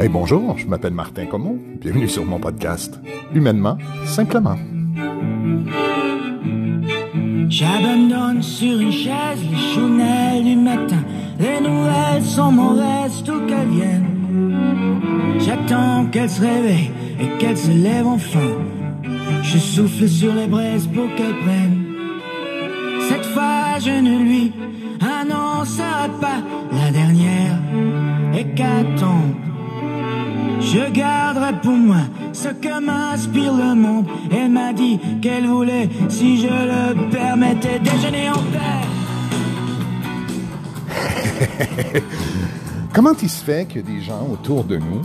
Hey 0.00 0.08
bonjour, 0.08 0.56
je 0.56 0.66
m'appelle 0.66 0.94
Martin 0.94 1.26
Como. 1.26 1.58
Bienvenue 1.78 2.08
sur 2.08 2.24
mon 2.24 2.40
podcast. 2.40 2.98
Humainement, 3.34 3.76
simplement. 4.06 4.56
J'abandonne 7.50 8.42
sur 8.42 8.80
une 8.80 8.92
chaise 8.92 9.40
les 9.50 9.74
chounelles 9.74 10.42
du 10.42 10.56
matin. 10.56 11.04
Les 11.38 11.60
nouvelles 11.60 12.24
sont 12.24 12.50
mauvaises, 12.50 13.22
tout 13.26 13.44
qu'elles 13.46 13.68
viennent. 13.68 15.38
J'attends 15.38 16.06
qu'elles 16.06 16.30
se 16.30 16.40
réveillent 16.40 16.92
et 17.20 17.38
qu'elles 17.38 17.58
se 17.58 17.70
lèvent 17.70 18.06
enfin. 18.06 18.56
Je 19.42 19.58
souffle 19.58 20.08
sur 20.08 20.32
les 20.34 20.46
braises 20.46 20.86
pour 20.86 21.14
qu'elles 21.14 21.38
prennent. 21.44 21.84
Cette 23.06 23.26
fois, 23.26 23.78
je 23.78 24.00
ne 24.00 24.18
lui 24.18 24.50
annoncerai 24.98 26.08
pas 26.22 26.40
la 26.72 26.90
dernière 26.90 27.58
hécatombe. 28.32 29.49
Je 30.72 30.88
garderai 30.92 31.52
pour 31.60 31.72
moi 31.72 32.02
ce 32.32 32.46
que 32.48 32.80
m'inspire 32.80 33.52
le 33.52 33.74
monde. 33.74 34.06
Elle 34.30 34.50
m'a 34.50 34.72
dit 34.72 35.00
qu'elle 35.20 35.48
voulait, 35.48 35.88
si 36.08 36.40
je 36.40 36.46
le 36.46 37.10
permettais, 37.10 37.80
déjeuner 37.80 38.30
en 38.30 38.34
paix. 38.34 38.86
Comment 42.94 43.14
il 43.20 43.28
se 43.28 43.42
fait 43.42 43.66
que 43.66 43.80
des 43.80 44.00
gens 44.00 44.28
autour 44.32 44.62
de 44.62 44.76
nous 44.76 45.02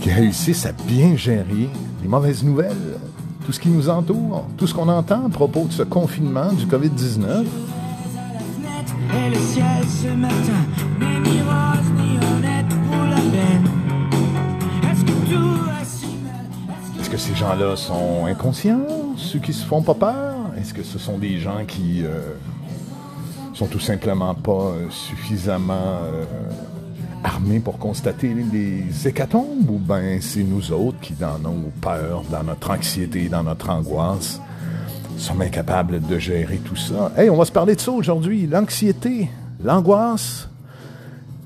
qui 0.00 0.10
réussissent 0.10 0.66
à 0.66 0.72
bien 0.86 1.16
gérer 1.16 1.68
les 2.02 2.08
mauvaises 2.08 2.44
nouvelles, 2.44 3.00
tout 3.44 3.52
ce 3.52 3.58
qui 3.58 3.70
nous 3.70 3.88
entoure, 3.88 4.46
tout 4.56 4.68
ce 4.68 4.74
qu'on 4.74 4.88
entend 4.88 5.26
à 5.26 5.30
propos 5.30 5.64
de 5.64 5.72
ce 5.72 5.82
confinement 5.82 6.52
du 6.52 6.66
COVID-19, 6.66 7.44
Et 9.16 9.30
le 9.30 9.36
ciel 9.36 9.84
ce 9.88 10.14
matin 10.14 10.64
que 17.14 17.20
ces 17.20 17.34
gens-là 17.36 17.76
sont 17.76 18.26
inconscients, 18.26 19.14
ceux 19.16 19.38
qui 19.38 19.52
se 19.52 19.64
font 19.64 19.82
pas 19.82 19.94
peur? 19.94 20.34
Est-ce 20.58 20.74
que 20.74 20.82
ce 20.82 20.98
sont 20.98 21.16
des 21.16 21.38
gens 21.38 21.64
qui 21.64 22.02
euh, 22.02 22.32
sont 23.52 23.66
tout 23.66 23.78
simplement 23.78 24.34
pas 24.34 24.72
euh, 24.72 24.90
suffisamment 24.90 26.00
euh, 26.02 26.24
armés 27.22 27.60
pour 27.60 27.78
constater 27.78 28.34
les 28.34 29.06
hécatombes? 29.06 29.70
Ou 29.70 29.78
ben 29.78 30.20
c'est 30.20 30.42
nous 30.42 30.72
autres 30.72 30.98
qui, 31.00 31.12
dans 31.12 31.38
nos 31.38 31.70
peurs, 31.80 32.24
dans 32.32 32.42
notre 32.42 32.72
anxiété, 32.72 33.28
dans 33.28 33.44
notre 33.44 33.70
angoisse, 33.70 34.40
sommes 35.16 35.42
incapables 35.42 36.00
de 36.00 36.18
gérer 36.18 36.56
tout 36.56 36.74
ça? 36.74 37.12
Hey, 37.16 37.30
on 37.30 37.36
va 37.36 37.44
se 37.44 37.52
parler 37.52 37.76
de 37.76 37.80
ça 37.80 37.92
aujourd'hui. 37.92 38.48
L'anxiété, 38.48 39.30
l'angoisse, 39.62 40.48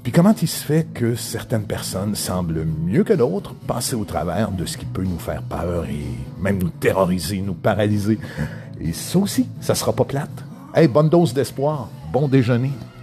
puis 0.09 0.15
comment 0.15 0.35
il 0.41 0.49
se 0.49 0.65
fait 0.65 0.87
que 0.95 1.15
certaines 1.17 1.67
personnes 1.67 2.15
semblent 2.15 2.65
mieux 2.65 3.05
que 3.05 3.13
d'autres 3.13 3.53
passer 3.53 3.95
au 3.95 4.07
travers 4.07 4.51
de 4.51 4.65
ce 4.65 4.79
qui 4.79 4.87
peut 4.87 5.05
nous 5.05 5.19
faire 5.19 5.43
peur 5.43 5.85
et 5.85 6.03
même 6.41 6.57
nous 6.57 6.71
terroriser, 6.71 7.43
nous 7.43 7.53
paralyser? 7.53 8.19
Et 8.81 8.95
ça 8.95 9.19
aussi, 9.19 9.47
ça 9.61 9.75
sera 9.75 9.93
pas 9.93 10.07
plate. 10.07 10.45
Hey, 10.75 10.89
bonne 10.89 11.11
dose 11.11 11.35
d'espoir, 11.35 11.91
bon 12.11 12.27
déjeuner. 12.27 12.71
Déjeuner 12.71 12.98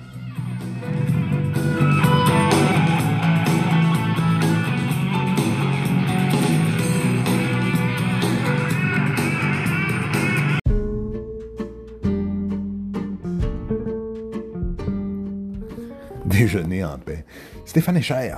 Stéphane 17.75 17.97
Echer, 17.97 18.37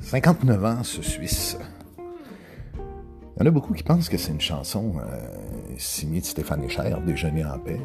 59 0.00 0.64
ans, 0.66 0.84
ce 0.84 1.00
Suisse. 1.00 1.56
Il 2.76 3.40
y 3.40 3.42
en 3.42 3.46
a 3.46 3.50
beaucoup 3.50 3.72
qui 3.72 3.82
pensent 3.82 4.10
que 4.10 4.18
c'est 4.18 4.30
une 4.30 4.42
chanson 4.42 4.96
euh, 4.98 5.20
signée 5.78 6.20
de 6.20 6.26
Stéphane 6.26 6.62
Echer, 6.64 6.94
Déjeuner 7.06 7.46
en 7.46 7.58
paix. 7.58 7.80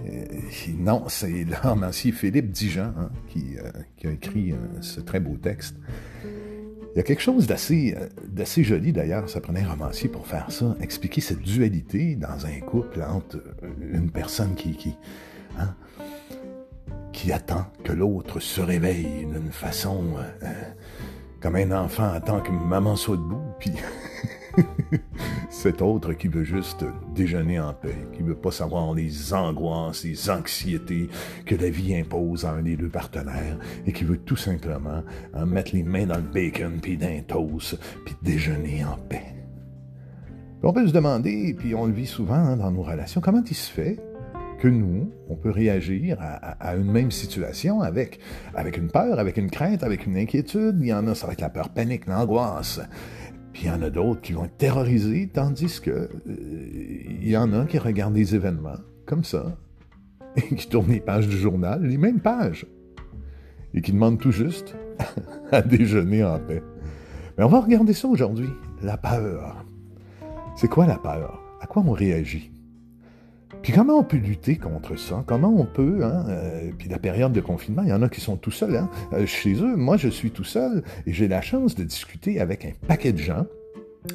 Non, 0.78 1.06
c'est 1.08 1.46
le 1.46 1.56
romancier 1.64 2.12
Philippe 2.12 2.52
Dijon 2.52 2.92
hein, 2.98 3.12
qui, 3.30 3.58
euh, 3.58 3.72
qui 3.96 4.08
a 4.08 4.12
écrit 4.12 4.52
euh, 4.52 4.58
ce 4.82 5.00
très 5.00 5.22
beau 5.22 5.38
texte. 5.38 5.78
Il 6.26 6.98
y 6.98 7.00
a 7.00 7.04
quelque 7.04 7.22
chose 7.22 7.48
d'assez, 7.48 7.96
joli 8.58 8.92
d'ailleurs, 8.92 9.30
ça 9.30 9.40
prenait 9.40 9.62
un 9.62 9.70
romancier 9.70 10.10
pour 10.10 10.28
faire 10.28 10.52
ça, 10.52 10.76
expliquer 10.82 11.22
cette 11.22 11.40
dualité 11.40 12.16
dans 12.16 12.46
un 12.46 12.60
couple 12.60 13.02
entre 13.04 13.42
une 13.90 14.12
personne 14.12 14.54
hein, 15.58 15.76
qui 17.14 17.32
attend 17.32 17.68
que 17.86 17.94
l'autre 17.94 18.42
se 18.42 18.60
réveille 18.60 19.26
d'une 19.32 19.54
façon 19.54 20.18
comme 21.40 21.56
un 21.56 21.72
enfant 21.72 22.12
attend 22.12 22.42
que 22.42 22.52
maman 22.52 22.96
soit 22.96 23.18
debout, 23.18 23.42
puis 23.60 23.72
cet 25.50 25.82
autre 25.82 26.14
qui 26.14 26.28
veut 26.28 26.44
juste 26.44 26.86
déjeuner 27.16 27.60
en 27.60 27.74
paix, 27.74 27.96
qui 28.14 28.24
veut 28.24 28.36
pas 28.36 28.52
savoir 28.52 28.94
les 28.94 29.34
angoisses, 29.34 30.04
les 30.04 30.30
anxiétés 30.30 31.10
que 31.46 31.56
la 31.56 31.70
vie 31.70 31.96
impose 31.96 32.46
à 32.46 32.52
un 32.52 32.62
des 32.62 32.76
deux 32.76 32.90
partenaires, 32.90 33.58
et 33.86 33.94
qui 33.94 34.04
veut 34.04 34.18
tout 34.18 34.36
simplement 34.36 35.04
hein, 35.34 35.46
mettre 35.46 35.76
les 35.76 35.84
mains 35.84 36.06
dans 36.06 36.18
le 36.18 36.22
bacon, 36.24 36.80
puis 36.82 36.98
dans 36.98 37.08
un 37.08 37.22
toast, 37.22 37.80
puis 38.06 38.16
déjeuner 38.22 38.84
en 38.84 38.98
paix. 38.98 39.36
On 40.62 40.74
peut 40.74 40.88
se 40.88 40.94
demander, 40.94 41.56
puis 41.58 41.74
on 41.74 41.86
le 41.86 41.94
vit 41.94 42.06
souvent 42.06 42.34
hein, 42.34 42.58
dans 42.58 42.72
nos 42.72 42.84
relations, 42.84 43.22
comment 43.22 43.44
il 43.50 43.56
se 43.56 43.72
fait 43.72 43.98
que 44.60 44.68
nous, 44.68 45.12
on 45.30 45.36
peut 45.36 45.50
réagir 45.50 46.18
à, 46.20 46.76
une 46.76 46.92
même 46.92 47.12
situation 47.12 47.82
avec, 47.82 48.20
avec 48.54 48.78
une 48.78 48.90
peur, 48.90 49.18
avec 49.18 49.38
une 49.38 49.50
crainte, 49.50 49.84
avec 49.84 50.06
une 50.06 50.18
inquiétude. 50.18 50.78
Il 50.80 50.88
y 50.88 50.94
en 50.94 51.08
a, 51.08 51.16
ça 51.16 51.26
va 51.28 51.34
être 51.34 51.42
la 51.42 51.50
peur 51.50 51.70
panique, 51.70 52.06
l'angoisse. 52.06 52.82
Puis 53.54 53.64
il 53.64 53.68
y 53.68 53.72
en 53.72 53.82
a 53.82 53.90
d'autres 53.90 54.22
qui 54.22 54.34
vont 54.34 54.46
être 54.46 54.58
terrorisés, 54.58 55.30
tandis 55.34 55.82
que 55.82 55.90
euh, 55.90 56.10
il 56.28 57.30
y 57.30 57.38
en 57.38 57.52
a 57.54 57.66
qui 57.66 57.80
regardent 57.80 58.14
des 58.14 58.36
événements 58.36 58.78
comme 59.06 59.24
ça, 59.24 59.58
et 60.36 60.56
qui 60.56 60.68
tournent 60.68 60.92
les 60.92 61.00
pages 61.00 61.28
du 61.28 61.38
journal, 61.38 61.84
les 61.84 61.98
mêmes 61.98 62.20
pages, 62.20 62.68
et 63.74 63.82
qui 63.82 63.92
demandent 63.92 64.20
tout 64.20 64.32
juste 64.32 64.76
à 65.52 65.62
déjeuner 65.62 66.24
en 66.24 66.40
paix. 66.40 66.62
Mais 67.38 67.44
on 67.44 67.50
va 67.50 67.62
regarder 67.62 67.94
ça 67.94 68.08
aujourd'hui, 68.08 68.50
la 68.84 68.98
peur. 68.98 69.66
C'est 70.56 70.68
quoi 70.68 70.86
la 70.86 70.98
peur? 70.98 71.42
À 71.62 71.66
quoi 71.66 71.84
on 71.86 71.92
réagit? 71.92 72.52
Puis 73.62 73.74
comment 73.74 73.96
on 73.96 74.04
peut 74.04 74.18
lutter 74.18 74.58
contre 74.58 74.98
ça? 74.98 75.24
Comment 75.28 75.54
on 75.56 75.66
peut, 75.66 76.00
hein? 76.04 76.26
euh, 76.30 76.72
puis 76.78 76.90
la 76.90 77.00
période 77.00 77.34
de 77.34 77.42
confinement, 77.42 77.84
il 77.84 77.90
y 77.90 77.94
en 77.94 78.02
a 78.02 78.10
qui 78.10 78.22
sont 78.22 78.38
tout 78.38 78.52
seuls, 78.52 78.78
hein? 78.78 78.90
euh, 79.14 79.26
chez 79.26 79.54
eux. 79.56 79.76
Moi, 79.76 79.98
je 79.98 80.08
suis 80.08 80.32
tout 80.32 80.44
seul 80.44 80.84
et 81.06 81.14
j'ai 81.14 81.28
la 81.28 81.42
chance 81.42 81.76
de 81.76 81.84
discuter 81.84 82.40
avec 82.40 82.66
un 82.66 82.72
paquet 82.88 83.12
de 83.12 83.18
gens, 83.18 83.46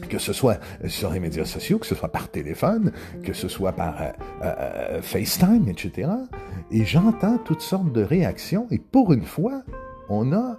que 0.09 0.19
ce 0.19 0.33
soit 0.33 0.59
sur 0.87 1.11
les 1.11 1.21
médias 1.21 1.45
sociaux, 1.45 1.79
que 1.79 1.87
ce 1.87 1.95
soit 1.95 2.11
par 2.11 2.31
téléphone, 2.31 2.93
que 3.23 3.33
ce 3.33 3.49
soit 3.49 3.73
par 3.73 4.01
euh, 4.01 4.09
euh, 4.43 5.03
FaceTime, 5.03 5.69
etc. 5.69 6.11
Et 6.71 6.85
j'entends 6.85 7.39
toutes 7.39 7.61
sortes 7.61 7.93
de 7.93 8.03
réactions 8.03 8.67
et 8.71 8.79
pour 8.79 9.13
une 9.13 9.25
fois, 9.25 9.63
on 10.09 10.33
a 10.33 10.57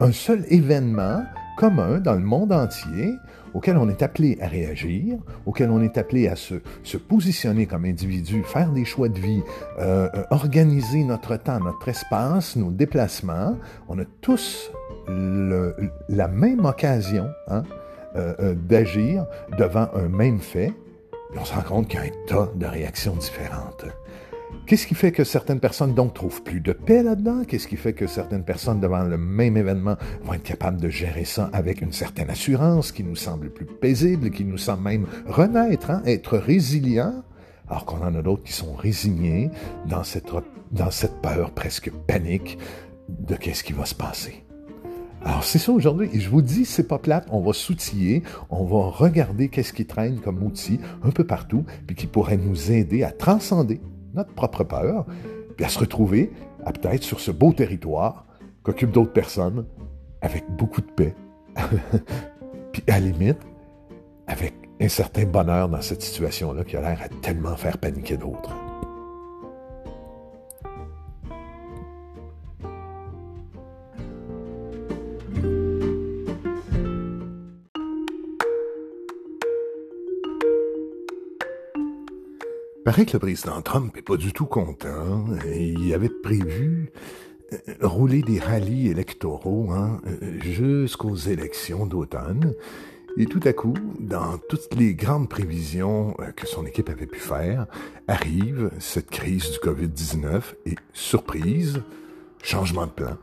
un, 0.00 0.12
seul 0.12 0.44
événement 0.48 1.22
commun 1.56 1.98
dans 1.98 2.14
le 2.14 2.20
monde 2.20 2.52
entier 2.52 3.14
auquel 3.52 3.76
on 3.76 3.88
est 3.88 4.02
appelé 4.02 4.38
à 4.40 4.46
réagir, 4.46 5.18
auquel 5.44 5.70
on 5.70 5.82
est 5.82 5.98
appelé 5.98 6.28
à 6.28 6.36
se, 6.36 6.54
se 6.84 6.96
positionner 6.96 7.66
comme 7.66 7.84
individu, 7.84 8.42
faire 8.44 8.70
des 8.70 8.84
choix 8.84 9.08
de 9.08 9.18
vie, 9.18 9.42
euh, 9.78 10.08
euh, 10.14 10.22
organiser 10.30 11.02
notre 11.04 11.36
temps, 11.36 11.58
notre 11.58 11.88
espace, 11.88 12.54
nos 12.56 12.70
déplacements. 12.70 13.56
On 13.88 13.98
a 13.98 14.04
tous 14.20 14.70
le- 15.08 15.74
la 16.08 16.28
même 16.28 16.64
occasion 16.64 17.28
hein, 17.48 17.64
euh, 18.16 18.34
euh, 18.40 18.54
d'agir 18.54 19.26
devant 19.58 19.88
un 19.94 20.08
même 20.08 20.38
fait. 20.38 20.72
Et 21.34 21.38
on 21.38 21.44
se 21.44 21.54
rend 21.54 21.62
compte 21.62 21.88
qu'il 21.88 22.00
y 22.00 22.02
a 22.02 22.06
un 22.06 22.26
tas 22.26 22.48
de 22.54 22.66
réactions 22.66 23.14
différentes. 23.16 23.84
Qu'est-ce 24.66 24.86
qui 24.86 24.94
fait 24.94 25.10
que 25.10 25.24
certaines 25.24 25.58
personnes 25.58 25.94
donc 25.94 26.14
trouvent 26.14 26.42
plus 26.42 26.60
de 26.60 26.72
paix 26.72 27.02
là-dedans? 27.02 27.42
Qu'est-ce 27.44 27.66
qui 27.66 27.76
fait 27.76 27.92
que 27.92 28.06
certaines 28.06 28.44
personnes 28.44 28.78
devant 28.78 29.02
le 29.02 29.18
même 29.18 29.56
événement 29.56 29.96
vont 30.22 30.34
être 30.34 30.44
capables 30.44 30.80
de 30.80 30.88
gérer 30.88 31.24
ça 31.24 31.50
avec 31.52 31.80
une 31.80 31.92
certaine 31.92 32.30
assurance 32.30 32.92
qui 32.92 33.02
nous 33.02 33.16
semble 33.16 33.50
plus 33.50 33.64
paisible, 33.64 34.30
qui 34.30 34.44
nous 34.44 34.58
semble 34.58 34.84
même 34.84 35.06
renaître, 35.26 35.90
hein, 35.90 36.02
être 36.06 36.38
résilient, 36.38 37.24
alors 37.68 37.84
qu'on 37.84 38.00
en 38.04 38.14
a 38.14 38.22
d'autres 38.22 38.44
qui 38.44 38.52
sont 38.52 38.74
résignés 38.74 39.50
dans 39.86 40.04
cette, 40.04 40.30
dans 40.70 40.90
cette 40.92 41.20
peur 41.20 41.50
presque 41.50 41.90
panique 42.06 42.56
de 43.08 43.34
qu'est-ce 43.34 43.64
qui 43.64 43.72
va 43.72 43.86
se 43.86 43.94
passer. 43.96 44.44
Alors 45.22 45.44
c'est 45.44 45.58
ça 45.58 45.72
aujourd'hui, 45.72 46.08
et 46.12 46.20
je 46.20 46.30
vous 46.30 46.42
dis, 46.42 46.64
c'est 46.64 46.86
pas 46.86 46.98
plate, 46.98 47.26
on 47.30 47.40
va 47.40 47.52
s'outiller, 47.52 48.22
on 48.48 48.64
va 48.64 48.88
regarder 48.88 49.48
qu'est-ce 49.48 49.72
qui 49.72 49.84
traîne 49.84 50.20
comme 50.20 50.42
outil 50.42 50.80
un 51.02 51.10
peu 51.10 51.24
partout, 51.24 51.64
puis 51.86 51.94
qui 51.94 52.06
pourrait 52.06 52.38
nous 52.38 52.70
aider 52.72 53.02
à 53.02 53.10
transcender 53.10 53.80
notre 54.14 54.32
propre 54.34 54.64
peur, 54.64 55.06
puis 55.56 55.64
à 55.64 55.68
se 55.68 55.78
retrouver 55.78 56.32
à 56.64 56.72
peut-être 56.72 57.02
sur 57.02 57.20
ce 57.20 57.30
beau 57.30 57.52
territoire 57.52 58.26
qu'occupent 58.62 58.92
d'autres 58.92 59.12
personnes 59.12 59.66
avec 60.20 60.44
beaucoup 60.56 60.80
de 60.80 60.90
paix, 60.90 61.14
puis 62.72 62.82
à 62.88 62.92
la 62.92 63.00
limite, 63.00 63.38
avec 64.26 64.54
un 64.80 64.88
certain 64.88 65.24
bonheur 65.24 65.68
dans 65.68 65.82
cette 65.82 66.02
situation-là 66.02 66.64
qui 66.64 66.76
a 66.76 66.80
l'air 66.80 67.00
à 67.02 67.08
tellement 67.08 67.56
faire 67.56 67.78
paniquer 67.78 68.16
d'autres. 68.16 68.54
Paraît 82.90 83.06
que 83.06 83.12
le 83.12 83.20
président 83.20 83.62
Trump 83.62 83.96
est 83.96 84.02
pas 84.02 84.16
du 84.16 84.32
tout 84.32 84.46
content. 84.46 85.24
Il 85.54 85.94
avait 85.94 86.08
prévu 86.08 86.90
euh, 87.52 87.56
rouler 87.82 88.20
des 88.20 88.40
rallyes 88.40 88.88
électoraux 88.88 89.70
hein, 89.70 90.00
euh, 90.08 90.40
jusqu'aux 90.40 91.14
élections 91.14 91.86
d'automne. 91.86 92.52
Et 93.16 93.26
tout 93.26 93.38
à 93.44 93.52
coup, 93.52 93.74
dans 94.00 94.38
toutes 94.48 94.74
les 94.74 94.94
grandes 94.94 95.28
prévisions 95.28 96.16
euh, 96.18 96.32
que 96.32 96.48
son 96.48 96.66
équipe 96.66 96.88
avait 96.88 97.06
pu 97.06 97.20
faire, 97.20 97.66
arrive 98.08 98.72
cette 98.80 99.10
crise 99.10 99.52
du 99.52 99.58
COVID-19 99.58 100.40
et 100.66 100.74
surprise, 100.92 101.82
changement 102.42 102.86
de 102.86 102.90
plan. 102.90 103.16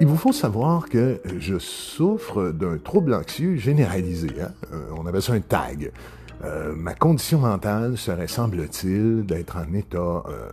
Il 0.00 0.06
vous 0.06 0.16
faut 0.16 0.32
savoir 0.32 0.88
que 0.88 1.20
je 1.38 1.58
souffre 1.58 2.52
d'un 2.52 2.78
trouble 2.78 3.12
anxieux 3.12 3.56
généralisé. 3.56 4.30
Hein. 4.40 4.78
On 4.96 5.06
avait 5.06 5.20
ça 5.20 5.34
un 5.34 5.40
tag. 5.40 5.92
Euh, 6.42 6.74
ma 6.74 6.94
condition 6.94 7.38
mentale 7.38 7.96
serait, 7.96 8.26
semble-t-il, 8.26 9.24
d'être 9.24 9.56
en 9.56 9.72
état 9.72 9.98
euh, 9.98 10.48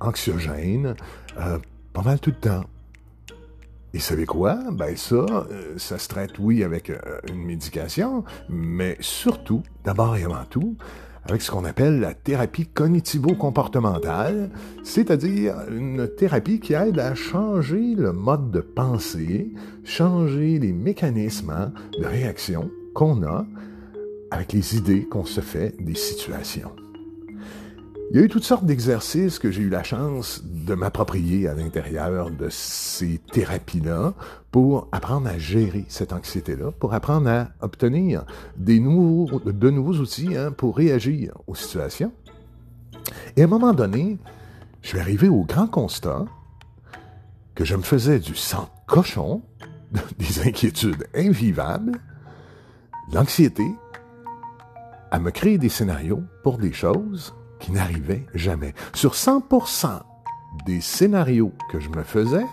anxiogène 0.00 0.94
euh, 1.38 1.58
pas 1.92 2.02
mal 2.02 2.20
tout 2.20 2.30
le 2.30 2.36
temps. 2.36 2.64
Et 3.92 4.00
savez 4.00 4.26
quoi? 4.26 4.58
Ben 4.72 4.96
ça, 4.96 5.24
ça 5.76 5.98
se 5.98 6.08
traite, 6.08 6.40
oui, 6.40 6.64
avec 6.64 6.90
une 7.28 7.44
médication, 7.44 8.24
mais 8.48 8.96
surtout, 8.98 9.62
d'abord 9.84 10.16
et 10.16 10.24
avant 10.24 10.44
tout, 10.50 10.76
avec 11.26 11.42
ce 11.42 11.50
qu'on 11.52 11.64
appelle 11.64 12.00
la 12.00 12.12
thérapie 12.12 12.66
cognitivo-comportementale, 12.66 14.50
c'est-à-dire 14.82 15.54
une 15.70 16.08
thérapie 16.08 16.58
qui 16.58 16.74
aide 16.74 16.98
à 16.98 17.14
changer 17.14 17.94
le 17.94 18.12
mode 18.12 18.50
de 18.50 18.60
pensée, 18.60 19.52
changer 19.84 20.58
les 20.58 20.72
mécanismes 20.72 21.50
hein, 21.50 21.72
de 21.98 22.04
réaction 22.04 22.70
qu'on 22.94 23.22
a 23.22 23.46
avec 24.34 24.52
les 24.52 24.76
idées 24.76 25.04
qu'on 25.04 25.24
se 25.24 25.40
fait 25.40 25.76
des 25.80 25.94
situations. 25.94 26.72
Il 28.10 28.16
y 28.18 28.20
a 28.20 28.24
eu 28.24 28.28
toutes 28.28 28.44
sortes 28.44 28.64
d'exercices 28.64 29.38
que 29.38 29.50
j'ai 29.50 29.62
eu 29.62 29.68
la 29.68 29.84
chance 29.84 30.42
de 30.44 30.74
m'approprier 30.74 31.48
à 31.48 31.54
l'intérieur 31.54 32.30
de 32.30 32.48
ces 32.50 33.20
thérapies-là 33.32 34.12
pour 34.50 34.88
apprendre 34.90 35.28
à 35.28 35.38
gérer 35.38 35.84
cette 35.88 36.12
anxiété-là, 36.12 36.72
pour 36.72 36.94
apprendre 36.94 37.28
à 37.28 37.48
obtenir 37.60 38.24
des 38.56 38.80
nouveaux, 38.80 39.40
de 39.40 39.70
nouveaux 39.70 39.94
outils 39.94 40.36
hein, 40.36 40.50
pour 40.50 40.76
réagir 40.76 41.32
aux 41.46 41.54
situations. 41.54 42.12
Et 43.36 43.42
à 43.42 43.44
un 43.44 43.48
moment 43.48 43.72
donné, 43.72 44.18
je 44.82 44.88
suis 44.88 44.98
arrivé 44.98 45.28
au 45.28 45.44
grand 45.44 45.68
constat 45.68 46.24
que 47.54 47.64
je 47.64 47.76
me 47.76 47.82
faisais 47.82 48.18
du 48.18 48.34
sang 48.34 48.68
cochon, 48.86 49.42
des 50.18 50.48
inquiétudes 50.48 51.06
invivables, 51.14 52.00
l'anxiété 53.12 53.64
à 55.14 55.20
me 55.20 55.30
créer 55.30 55.58
des 55.58 55.68
scénarios 55.68 56.24
pour 56.42 56.58
des 56.58 56.72
choses 56.72 57.36
qui 57.60 57.70
n'arrivaient 57.70 58.26
jamais. 58.34 58.74
Sur 58.94 59.12
100% 59.12 60.00
des 60.66 60.80
scénarios 60.80 61.52
que 61.70 61.78
je 61.78 61.88
me 61.88 62.02
faisais, 62.02 62.44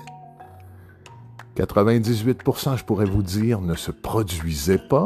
98%, 1.57 2.77
je 2.77 2.83
pourrais 2.83 3.05
vous 3.05 3.23
dire, 3.23 3.61
ne 3.61 3.73
se 3.73 3.89
produisaient 3.89 4.77
pas. 4.77 5.05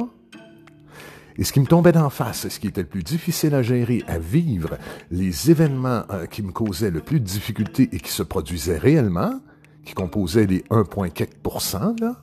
Et 1.38 1.46
ce 1.46 1.54
qui 1.54 1.62
me 1.62 1.66
tombait 1.66 1.94
d'en 1.94 2.10
face, 2.10 2.50
ce 2.50 2.60
qui 2.60 2.68
était 2.68 2.81
le 2.81 2.90
plus 2.90 3.04
difficile 3.04 3.56
à 3.56 3.63
gérer, 3.63 4.04
à 4.06 4.19
vivre, 4.19 4.78
les 5.10 5.50
événements 5.50 6.04
euh, 6.10 6.25
qui 6.25 6.44
me 6.44 6.52
causaient 6.52 6.92
le 6.92 7.00
plus 7.00 7.22
de 7.22 7.25
difficultés 7.25 7.88
et 7.94 8.02
qui 8.02 8.12
se 8.12 8.24
produisaient 8.24 8.78
réellement, 8.78 9.40
qui 9.86 9.94
composaient 9.94 10.46
les 10.46 10.60
1,4%, 10.72 12.02
là, 12.02 12.18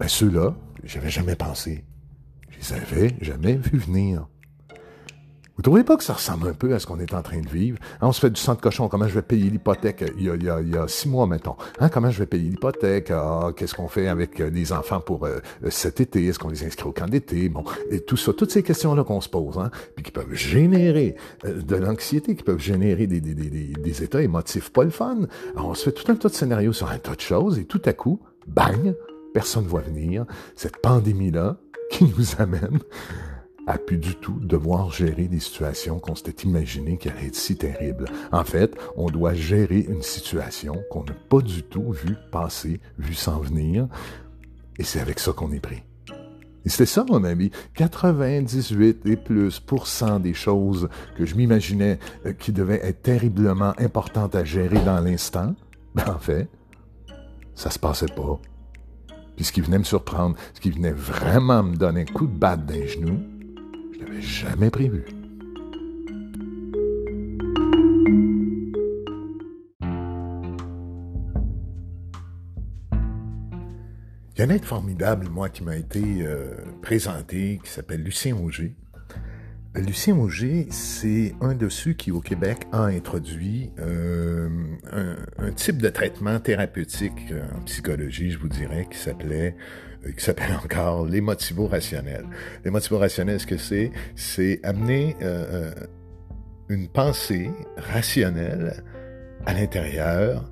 ben 0.00 0.08
ceux-là, 0.08 0.56
j'avais 0.82 1.10
jamais 1.10 1.36
pensé. 1.36 1.84
Je 2.50 2.58
les 2.58 2.72
avais 2.72 3.16
jamais 3.20 3.54
vu 3.54 3.78
venir. 3.78 4.26
Vous 5.56 5.62
trouvez 5.62 5.84
pas 5.84 5.96
que 5.96 6.04
ça 6.04 6.12
ressemble 6.12 6.48
un 6.48 6.52
peu 6.52 6.74
à 6.74 6.78
ce 6.78 6.86
qu'on 6.86 7.00
est 7.00 7.14
en 7.14 7.22
train 7.22 7.40
de 7.40 7.48
vivre? 7.48 7.78
Hein, 8.00 8.08
on 8.08 8.12
se 8.12 8.20
fait 8.20 8.28
du 8.28 8.38
sang 8.38 8.54
de 8.54 8.60
cochon. 8.60 8.88
Comment 8.88 9.08
je 9.08 9.14
vais 9.14 9.22
payer 9.22 9.48
l'hypothèque 9.48 10.04
il, 10.18 10.24
y 10.24 10.30
a, 10.30 10.34
il, 10.60 10.70
y 10.70 10.76
a, 10.76 10.86
six 10.86 11.08
mois, 11.08 11.26
mettons? 11.26 11.56
Hein, 11.80 11.88
comment 11.88 12.10
je 12.10 12.18
vais 12.18 12.26
payer 12.26 12.50
l'hypothèque? 12.50 13.10
Ah, 13.10 13.52
qu'est-ce 13.56 13.74
qu'on 13.74 13.88
fait 13.88 14.08
avec 14.08 14.38
euh, 14.40 14.50
les 14.50 14.74
enfants 14.74 15.00
pour 15.00 15.24
euh, 15.24 15.38
cet 15.70 16.02
été? 16.02 16.26
Est-ce 16.26 16.38
qu'on 16.38 16.50
les 16.50 16.62
inscrit 16.64 16.86
au 16.86 16.92
camp 16.92 17.08
d'été? 17.08 17.48
Bon, 17.48 17.64
et 17.90 18.00
tout 18.00 18.18
ça, 18.18 18.34
toutes 18.34 18.50
ces 18.50 18.62
questions-là 18.62 19.02
qu'on 19.02 19.22
se 19.22 19.30
pose, 19.30 19.56
hein, 19.56 19.70
puis 19.94 20.04
qui 20.04 20.12
peuvent 20.12 20.34
générer 20.34 21.16
euh, 21.46 21.62
de 21.62 21.76
l'anxiété, 21.76 22.36
qui 22.36 22.42
peuvent 22.42 22.60
générer 22.60 23.06
des, 23.06 23.22
des, 23.22 23.34
des, 23.34 23.48
des, 23.48 24.02
états 24.02 24.20
émotifs 24.20 24.70
pas 24.70 24.84
le 24.84 24.90
fun. 24.90 25.20
On 25.56 25.72
se 25.72 25.84
fait 25.84 25.92
tout 25.92 26.12
un 26.12 26.16
tas 26.16 26.28
de 26.28 26.34
scénarios 26.34 26.74
sur 26.74 26.90
un 26.90 26.98
tas 26.98 27.14
de 27.14 27.20
choses, 27.20 27.58
et 27.58 27.64
tout 27.64 27.82
à 27.86 27.94
coup, 27.94 28.20
bang, 28.46 28.94
personne 29.32 29.64
ne 29.64 29.68
voit 29.68 29.80
venir 29.80 30.26
cette 30.54 30.76
pandémie-là 30.82 31.56
qui 31.90 32.04
nous 32.04 32.26
amène 32.38 32.80
a 33.66 33.78
pu 33.78 33.98
du 33.98 34.14
tout 34.14 34.38
devoir 34.40 34.90
gérer 34.92 35.28
des 35.28 35.40
situations 35.40 35.98
qu'on 35.98 36.14
s'était 36.14 36.44
imaginé 36.44 36.98
qui 36.98 37.08
allaient 37.08 37.26
être 37.26 37.34
si 37.34 37.56
terribles. 37.56 38.06
En 38.32 38.44
fait, 38.44 38.76
on 38.96 39.06
doit 39.06 39.34
gérer 39.34 39.80
une 39.80 40.02
situation 40.02 40.82
qu'on 40.90 41.04
n'a 41.04 41.14
pas 41.28 41.40
du 41.40 41.62
tout 41.62 41.90
vu 41.90 42.16
passer, 42.30 42.80
vu 42.98 43.14
s'en 43.14 43.40
venir, 43.40 43.88
et 44.78 44.84
c'est 44.84 45.00
avec 45.00 45.18
ça 45.18 45.32
qu'on 45.32 45.52
est 45.52 45.60
pris. 45.60 45.82
Et 46.64 46.68
c'était 46.68 46.86
ça, 46.86 47.04
mon 47.08 47.22
ami. 47.22 47.52
98 47.74 49.06
et 49.06 49.16
plus 49.16 49.62
des 50.20 50.34
choses 50.34 50.88
que 51.16 51.24
je 51.24 51.36
m'imaginais 51.36 52.00
euh, 52.26 52.32
qui 52.32 52.52
devaient 52.52 52.84
être 52.84 53.02
terriblement 53.02 53.72
importantes 53.78 54.34
à 54.34 54.44
gérer 54.44 54.80
dans 54.80 55.00
l'instant, 55.00 55.54
ben 55.94 56.04
en 56.08 56.18
fait, 56.18 56.48
ça 57.54 57.70
se 57.70 57.78
passait 57.78 58.06
pas. 58.06 58.40
Puis 59.36 59.44
ce 59.44 59.52
qui 59.52 59.60
venait 59.60 59.78
me 59.78 59.84
surprendre, 59.84 60.36
ce 60.54 60.60
qui 60.60 60.70
venait 60.70 60.92
vraiment 60.92 61.62
me 61.62 61.76
donner 61.76 62.00
un 62.00 62.12
coup 62.12 62.26
de 62.26 62.36
batte 62.36 62.66
d'un 62.66 62.84
genou, 62.86 63.20
je 63.96 64.04
l'avais 64.04 64.20
jamais 64.20 64.70
prévu. 64.70 65.04
Il 74.34 74.40
y 74.40 74.42
a 74.42 74.52
un 74.52 74.58
formidable, 74.58 75.28
moi, 75.30 75.48
qui 75.48 75.64
m'a 75.64 75.76
été 75.76 76.02
euh, 76.20 76.54
présenté, 76.82 77.58
qui 77.64 77.70
s'appelle 77.70 78.02
Lucien 78.02 78.36
Auger. 78.36 78.74
Lucien 79.76 80.16
Auger, 80.16 80.66
c'est 80.70 81.34
un 81.40 81.54
de 81.54 81.68
ceux 81.68 81.92
qui, 81.92 82.10
au 82.10 82.20
Québec, 82.20 82.66
a 82.72 82.84
introduit 82.84 83.70
euh, 83.78 84.48
un, 84.92 85.50
type 85.52 85.82
de 85.82 85.88
traitement 85.88 86.40
thérapeutique 86.40 87.32
en 87.54 87.62
psychologie, 87.62 88.30
je 88.30 88.38
vous 88.38 88.48
dirais, 88.48 88.86
qui 88.90 88.98
s'appelait 88.98 89.54
euh, 90.06 90.12
qui 90.12 90.24
s'appelle 90.24 90.52
encore 90.64 91.06
les 91.06 91.20
motivos 91.20 91.66
rationnels. 91.66 92.26
Les 92.64 92.70
motivos 92.70 92.98
rationnels, 92.98 93.40
ce 93.40 93.46
que 93.46 93.56
c'est, 93.56 93.90
c'est 94.14 94.60
amener 94.62 95.16
euh, 95.22 95.70
euh, 95.70 95.86
une 96.68 96.88
pensée 96.88 97.50
rationnelle 97.76 98.84
à 99.44 99.54
l'intérieur 99.54 100.50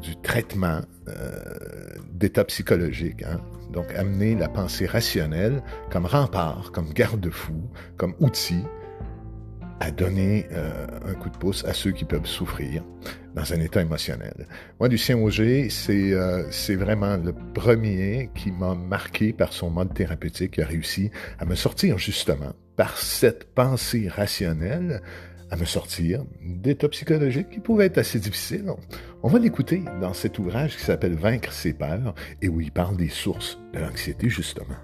du 0.00 0.16
traitement 0.22 0.80
d'état 2.12 2.44
psychologique. 2.44 3.22
Hein. 3.22 3.40
Donc, 3.72 3.92
amener 3.94 4.34
la 4.34 4.48
pensée 4.48 4.86
rationnelle 4.86 5.62
comme 5.90 6.06
rempart, 6.06 6.70
comme 6.72 6.92
garde-fou, 6.92 7.70
comme 7.96 8.14
outil 8.20 8.62
à 9.80 9.90
donner 9.90 10.46
euh, 10.52 10.86
un 11.04 11.14
coup 11.14 11.28
de 11.28 11.36
pouce 11.36 11.64
à 11.64 11.74
ceux 11.74 11.90
qui 11.90 12.04
peuvent 12.04 12.26
souffrir 12.26 12.82
dans 13.34 13.52
un 13.52 13.60
état 13.60 13.82
émotionnel. 13.82 14.46
Moi, 14.78 14.88
Lucien 14.88 15.18
Auger, 15.18 15.68
c'est 15.68 16.12
euh, 16.12 16.44
c'est 16.50 16.76
vraiment 16.76 17.16
le 17.16 17.34
premier 17.52 18.30
qui 18.34 18.52
m'a 18.52 18.74
marqué 18.74 19.32
par 19.32 19.52
son 19.52 19.70
mode 19.70 19.92
thérapeutique, 19.92 20.52
qui 20.52 20.62
a 20.62 20.66
réussi 20.66 21.10
à 21.38 21.44
me 21.44 21.54
sortir 21.54 21.98
justement 21.98 22.54
par 22.76 22.96
cette 22.96 23.52
pensée 23.54 24.08
rationnelle, 24.08 25.02
à 25.50 25.56
me 25.56 25.64
sortir 25.64 26.24
d'états 26.42 26.88
psychologiques 26.88 27.50
qui 27.50 27.60
pouvaient 27.60 27.86
être 27.86 27.98
assez 27.98 28.18
difficiles. 28.18 28.70
On 29.22 29.28
va 29.28 29.38
l'écouter 29.38 29.82
dans 30.00 30.14
cet 30.14 30.38
ouvrage 30.38 30.76
qui 30.76 30.82
s'appelle 30.82 31.14
Vaincre 31.14 31.52
ses 31.52 31.72
peurs 31.72 32.14
et 32.42 32.48
où 32.48 32.60
il 32.60 32.72
parle 32.72 32.96
des 32.96 33.08
sources 33.08 33.58
de 33.72 33.80
l'anxiété 33.80 34.28
justement. 34.28 34.76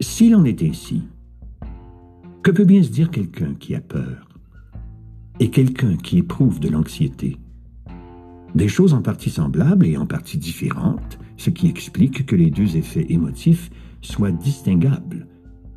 S'il 0.00 0.34
en 0.34 0.44
est 0.44 0.62
ainsi, 0.62 1.04
que 2.42 2.50
peut 2.50 2.64
bien 2.64 2.82
se 2.82 2.90
dire 2.90 3.10
quelqu'un 3.10 3.54
qui 3.54 3.74
a 3.74 3.80
peur 3.80 4.28
et 5.40 5.50
quelqu'un 5.50 5.96
qui 5.96 6.18
éprouve 6.18 6.60
de 6.60 6.68
l'anxiété? 6.68 7.36
Des 8.54 8.68
choses 8.68 8.94
en 8.94 9.02
partie 9.02 9.28
semblables 9.28 9.86
et 9.86 9.98
en 9.98 10.06
partie 10.06 10.38
différentes, 10.38 11.18
ce 11.36 11.50
qui 11.50 11.68
explique 11.68 12.26
que 12.26 12.36
les 12.36 12.50
deux 12.50 12.76
effets 12.76 13.06
émotifs 13.10 13.70
soient 14.00 14.30
distinguables, 14.30 15.26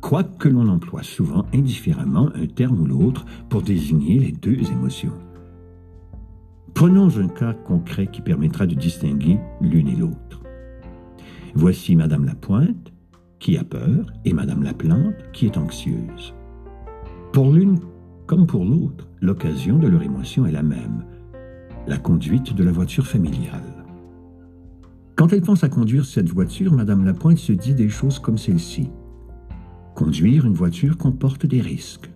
quoique 0.00 0.48
l'on 0.48 0.68
emploie 0.68 1.02
souvent 1.02 1.44
indifféremment 1.52 2.30
un 2.34 2.46
terme 2.46 2.80
ou 2.80 2.86
l'autre 2.86 3.24
pour 3.48 3.62
désigner 3.62 4.18
les 4.18 4.32
deux 4.32 4.70
émotions. 4.70 5.14
Prenons 6.74 7.18
un 7.18 7.28
cas 7.28 7.52
concret 7.52 8.06
qui 8.06 8.22
permettra 8.22 8.66
de 8.66 8.74
distinguer 8.74 9.38
l'une 9.60 9.88
et 9.88 9.96
l'autre. 9.96 10.40
Voici 11.54 11.96
Madame 11.96 12.24
Lapointe, 12.24 12.92
qui 13.38 13.56
a 13.56 13.64
peur, 13.64 14.06
et 14.24 14.32
Madame 14.32 14.62
Laplante, 14.62 15.14
qui 15.32 15.46
est 15.46 15.56
anxieuse. 15.56 16.34
Pour 17.32 17.50
l'une 17.50 17.78
comme 18.26 18.46
pour 18.46 18.64
l'autre, 18.64 19.08
l'occasion 19.20 19.76
de 19.76 19.88
leur 19.88 20.02
émotion 20.02 20.46
est 20.46 20.52
la 20.52 20.62
même, 20.62 21.04
la 21.88 21.98
conduite 21.98 22.54
de 22.54 22.62
la 22.62 22.70
voiture 22.70 23.06
familiale. 23.06 23.79
Quand 25.20 25.34
elle 25.34 25.42
pense 25.42 25.64
à 25.64 25.68
conduire 25.68 26.06
cette 26.06 26.30
voiture, 26.30 26.72
Madame 26.72 27.04
Lapointe 27.04 27.36
se 27.36 27.52
dit 27.52 27.74
des 27.74 27.90
choses 27.90 28.18
comme 28.18 28.38
celle-ci. 28.38 28.88
Conduire 29.94 30.46
une 30.46 30.54
voiture 30.54 30.96
comporte 30.96 31.44
des 31.44 31.60
risques. 31.60 32.10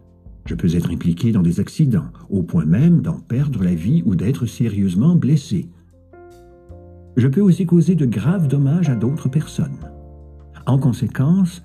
Je 0.46 0.54
peux 0.54 0.74
être 0.74 0.90
impliqué 0.90 1.30
dans 1.30 1.42
des 1.42 1.60
accidents, 1.60 2.08
au 2.30 2.42
point 2.42 2.64
même 2.64 3.02
d'en 3.02 3.18
perdre 3.20 3.62
la 3.62 3.74
vie 3.74 4.02
ou 4.06 4.14
d'être 4.14 4.46
sérieusement 4.46 5.16
blessé. 5.16 5.68
Je 7.18 7.28
peux 7.28 7.42
aussi 7.42 7.66
causer 7.66 7.94
de 7.94 8.06
graves 8.06 8.48
dommages 8.48 8.88
à 8.88 8.94
d'autres 8.94 9.28
personnes. 9.28 9.76
En 10.64 10.78
conséquence, 10.78 11.62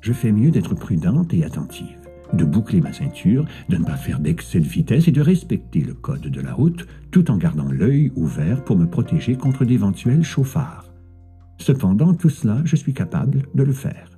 je 0.00 0.14
fais 0.14 0.32
mieux 0.32 0.50
d'être 0.50 0.74
prudente 0.74 1.34
et 1.34 1.44
attentive, 1.44 1.99
de 2.32 2.44
boucler 2.44 2.80
ma 2.80 2.92
ceinture, 2.92 3.46
de 3.68 3.76
ne 3.76 3.84
pas 3.84 3.96
faire 3.96 4.20
d'excès 4.20 4.60
de 4.60 4.66
vitesse 4.66 5.08
et 5.08 5.12
de 5.12 5.20
respecter 5.20 5.80
le 5.80 5.94
code 5.94 6.28
de 6.28 6.40
la 6.40 6.52
route 6.52 6.86
tout 7.10 7.30
en 7.30 7.36
gardant 7.36 7.70
l'œil 7.70 8.12
ouvert 8.14 8.64
pour 8.64 8.76
me 8.76 8.86
protéger 8.86 9.36
contre 9.36 9.64
d'éventuels 9.64 10.22
chauffards. 10.22 10.92
Cependant, 11.58 12.14
tout 12.14 12.30
cela, 12.30 12.62
je 12.64 12.76
suis 12.76 12.94
capable 12.94 13.42
de 13.54 13.62
le 13.62 13.72
faire. 13.72 14.10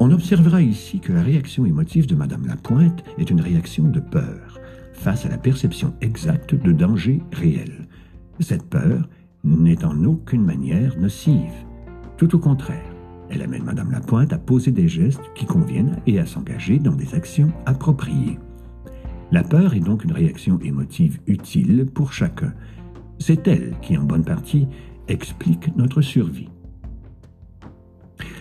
On 0.00 0.12
observera 0.12 0.62
ici 0.62 1.00
que 1.00 1.12
la 1.12 1.22
réaction 1.22 1.66
émotive 1.66 2.06
de 2.06 2.14
Madame 2.14 2.46
Lapointe 2.46 3.02
est 3.18 3.30
une 3.30 3.40
réaction 3.40 3.84
de 3.84 4.00
peur 4.00 4.60
face 4.92 5.26
à 5.26 5.28
la 5.28 5.38
perception 5.38 5.94
exacte 6.00 6.54
de 6.54 6.72
danger 6.72 7.20
réel. 7.32 7.88
Cette 8.40 8.68
peur 8.68 9.08
n'est 9.44 9.84
en 9.84 10.04
aucune 10.04 10.44
manière 10.44 10.96
nocive. 10.98 11.66
Tout 12.16 12.34
au 12.34 12.38
contraire, 12.38 12.87
elle 13.30 13.42
amène 13.42 13.64
Madame 13.64 13.90
Lapointe 13.90 14.32
à 14.32 14.38
poser 14.38 14.70
des 14.70 14.88
gestes 14.88 15.20
qui 15.34 15.46
conviennent 15.46 15.96
et 16.06 16.18
à 16.18 16.26
s'engager 16.26 16.78
dans 16.78 16.94
des 16.94 17.14
actions 17.14 17.52
appropriées. 17.66 18.38
La 19.30 19.42
peur 19.42 19.74
est 19.74 19.80
donc 19.80 20.04
une 20.04 20.12
réaction 20.12 20.58
émotive 20.60 21.18
utile 21.26 21.86
pour 21.86 22.12
chacun. 22.12 22.54
C'est 23.18 23.46
elle 23.46 23.74
qui, 23.82 23.96
en 23.98 24.04
bonne 24.04 24.24
partie, 24.24 24.68
explique 25.08 25.76
notre 25.76 26.00
survie. 26.00 26.48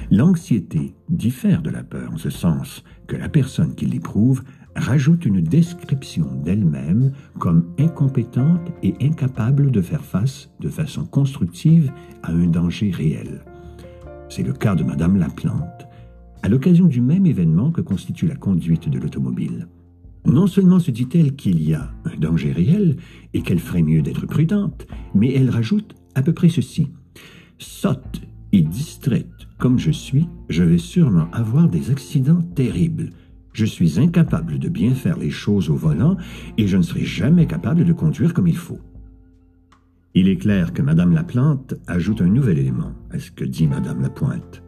L'anxiété 0.10 0.96
diffère 1.10 1.62
de 1.62 1.70
la 1.70 1.84
peur 1.84 2.13
en 2.13 2.17
ce 2.17 2.29
sens 2.29 2.84
que 3.08 3.17
la 3.17 3.27
personne 3.27 3.75
qui 3.75 3.86
l'éprouve 3.86 4.44
rajoute 4.77 5.25
une 5.25 5.41
description 5.41 6.27
d'elle-même 6.44 7.12
comme 7.39 7.74
incompétente 7.77 8.72
et 8.84 8.94
incapable 9.01 9.72
de 9.72 9.82
faire 9.82 10.06
face 10.06 10.50
de 10.62 10.70
façon 10.70 11.06
constructive 11.06 11.91
à 12.24 12.32
un 12.32 12.48
danger 12.48 12.91
réel. 12.91 13.44
C'est 14.29 14.43
le 14.43 14.53
cas 14.53 14.75
de 14.75 14.84
Madame 14.84 15.17
Laplante, 15.17 15.88
à 16.43 16.50
l'occasion 16.50 16.86
du 16.86 17.01
même 17.01 17.25
événement 17.25 17.72
que 17.72 17.81
constitue 17.81 18.27
la 18.27 18.36
conduite 18.36 18.89
de 18.89 19.00
l'automobile. 19.00 19.67
Non 20.25 20.48
seulement 20.48 20.79
se 20.79 20.91
dit-elle 20.91 21.36
qu'il 21.36 21.62
y 21.62 21.74
a 21.74 21.89
un 22.05 22.17
danger 22.17 22.51
réel 22.51 22.98
et 23.34 23.41
qu'elle 23.41 23.60
ferait 23.60 23.84
mieux 23.84 24.01
d'être 24.01 24.25
prudente, 24.25 24.86
mais 25.15 25.34
elle 25.34 25.50
rajoute 25.50 25.96
à 26.15 26.22
peu 26.22 26.34
près 26.34 26.50
ceci. 26.50 26.89
Sotte 27.57 28.22
et 28.51 28.62
distraite 28.62 29.48
comme 29.57 29.79
je 29.79 29.91
suis, 29.91 30.27
je 30.50 30.63
vais 30.63 30.77
sûrement 30.77 31.29
avoir 31.31 31.67
des 31.67 31.89
accidents 31.89 32.43
terribles. 32.55 33.10
Je 33.53 33.65
suis 33.65 34.00
incapable 34.00 34.60
de 34.60 34.69
bien 34.69 34.93
faire 34.93 35.17
les 35.17 35.31
choses 35.31 35.72
au 35.72 35.75
volant 35.75 36.15
et 36.60 36.67
je 36.67 36.77
ne 36.77 36.84
serai 36.84 37.03
jamais 37.03 37.48
capable 37.48 37.84
de 37.84 37.93
conduire 37.93 38.36
comme 38.36 38.48
il 38.48 38.55
faut. 38.55 38.79
Il 40.19 40.29
est 40.29 40.38
clair 40.38 40.74
que 40.74 40.81
Madame 40.81 41.13
Laplante 41.13 41.75
ajoute 41.86 42.24
un 42.24 42.27
nouvel 42.27 42.57
élément 42.57 42.91
à 43.12 43.19
ce 43.19 43.29
que 43.29 43.45
dit 43.45 43.67
Madame 43.67 44.01
Lapointe. 44.01 44.63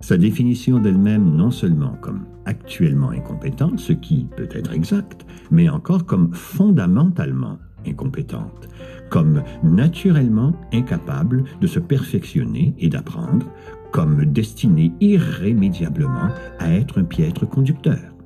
Sa 0.00 0.16
définition 0.16 0.80
d'elle-même 0.80 1.36
non 1.36 1.52
seulement 1.52 1.96
comme 2.00 2.26
actuellement 2.46 3.10
incompétente, 3.10 3.78
ce 3.78 3.92
qui 3.92 4.26
peut 4.36 4.48
être 4.50 4.72
exact, 4.72 5.24
mais 5.52 5.68
encore 5.68 6.04
comme 6.04 6.34
fondamentalement 6.34 7.60
incompétente, 7.86 8.68
comme 9.08 9.44
naturellement 9.62 10.52
incapable 10.72 11.44
de 11.60 11.68
se 11.68 11.78
perfectionner 11.78 12.74
et 12.80 12.88
d'apprendre, 12.88 13.46
comme 13.92 14.24
destinée 14.24 14.92
irrémédiablement 15.00 16.30
à 16.58 16.72
être 16.72 16.98
un 16.98 17.04
piètre 17.04 17.48
conducteur. 17.48 18.17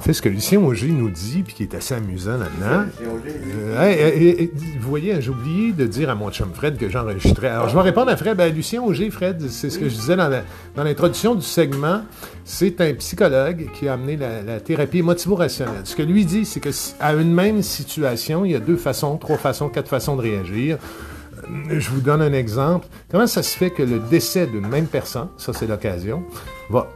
En 0.00 0.02
fait, 0.02 0.14
ce 0.14 0.22
que 0.22 0.30
Lucien 0.30 0.58
Auger 0.62 0.88
nous 0.88 1.10
dit, 1.10 1.42
puis 1.42 1.52
qui 1.52 1.62
est 1.62 1.74
assez 1.74 1.92
amusant 1.92 2.38
là-dedans. 2.38 2.86
Euh, 3.02 4.46
vous 4.80 4.88
voyez, 4.88 5.20
j'ai 5.20 5.28
oublié 5.28 5.72
de 5.72 5.84
dire 5.84 6.08
à 6.08 6.14
mon 6.14 6.30
chum 6.30 6.48
Fred 6.54 6.78
que 6.78 6.88
j'enregistrais. 6.88 7.48
Alors, 7.48 7.68
je 7.68 7.74
vais 7.74 7.82
répondre 7.82 8.10
à 8.10 8.16
Fred. 8.16 8.34
Ben, 8.34 8.50
Lucien 8.50 8.82
Auger, 8.82 9.10
Fred, 9.10 9.46
c'est 9.50 9.68
ce 9.68 9.78
que 9.78 9.90
je 9.90 9.94
disais 9.94 10.16
dans 10.16 10.84
l'introduction 10.84 11.34
du 11.34 11.42
segment. 11.42 12.00
C'est 12.46 12.80
un 12.80 12.94
psychologue 12.94 13.68
qui 13.74 13.88
a 13.88 13.92
amené 13.92 14.16
la, 14.16 14.58
thérapie 14.60 15.02
motivo-rationnelle. 15.02 15.82
Ce 15.84 15.94
que 15.94 16.02
lui 16.02 16.24
dit, 16.24 16.46
c'est 16.46 16.60
que 16.60 16.70
à 16.98 17.12
une 17.12 17.34
même 17.34 17.60
situation, 17.60 18.46
il 18.46 18.52
y 18.52 18.56
a 18.56 18.60
deux 18.60 18.78
façons, 18.78 19.18
trois 19.18 19.36
façons, 19.36 19.68
quatre 19.68 19.88
façons 19.88 20.16
de 20.16 20.22
réagir. 20.22 20.78
Euh, 21.44 21.78
je 21.78 21.90
vous 21.90 22.00
donne 22.00 22.22
un 22.22 22.32
exemple. 22.32 22.86
Comment 23.10 23.26
ça 23.26 23.42
se 23.42 23.54
fait 23.54 23.68
que 23.68 23.82
le 23.82 23.98
décès 23.98 24.46
d'une 24.46 24.66
même 24.66 24.86
personne, 24.86 25.28
ça 25.36 25.52
c'est 25.52 25.66
l'occasion, 25.66 26.22
va 26.70 26.88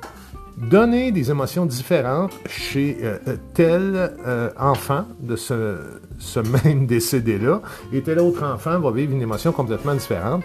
donner 0.57 1.11
des 1.13 1.31
émotions 1.31 1.67
différentes 1.67 2.33
chez 2.47 2.99
euh, 3.03 3.19
euh, 3.29 3.37
tel 3.55 4.17
euh, 4.27 4.51
enfant 4.59 5.05
de 5.21 5.37
ce, 5.37 5.79
ce 6.19 6.41
même 6.41 6.87
décédé-là, 6.87 7.61
et 7.93 8.03
tel 8.03 8.21
autre 8.21 8.45
enfant 8.45 8.79
va 8.79 8.91
vivre 8.91 9.13
une 9.13 9.23
émotion 9.23 9.53
complètement 9.53 9.95
différente. 9.95 10.45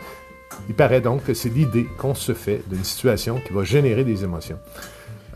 Il 0.68 0.76
paraît 0.76 1.02
donc 1.02 1.24
que 1.24 1.34
c'est 1.34 1.50
l'idée 1.50 1.88
qu'on 1.98 2.16
se 2.16 2.34
fait 2.34 2.64
d'une 2.68 2.84
situation 2.84 3.40
qui 3.46 3.54
va 3.54 3.64
générer 3.64 4.04
des 4.04 4.24
émotions. 4.24 4.58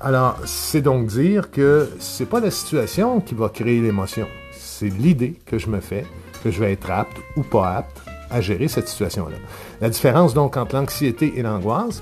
Alors, 0.01 0.38
c'est 0.46 0.82
donc 0.82 1.08
dire 1.08 1.50
que 1.50 1.89
c'est 2.00 2.25
pas 2.25 2.39
la 2.39 2.51
situation 2.51 3.22
qui 3.22 3.36
va 3.36 3.50
créer 3.50 3.80
l'émotion, 3.80 4.27
c'est 4.51 4.89
l'idée 4.89 5.39
que 5.46 5.58
je 5.58 5.70
me 5.70 5.80
fais 5.80 6.06
que 6.44 6.51
je 6.51 6.60
vais 6.60 6.74
être 6.74 6.92
apte 6.92 7.15
ou 7.38 7.44
pas 7.44 7.77
apte 7.77 8.01
à 8.30 8.42
gérer 8.42 8.68
cette 8.68 8.89
situation-là. 8.89 9.38
La 9.80 9.89
différence 9.89 10.34
donc 10.34 10.58
entre 10.58 10.75
l'anxiété 10.75 11.34
et 11.38 11.42
l'angoisse, 11.42 12.01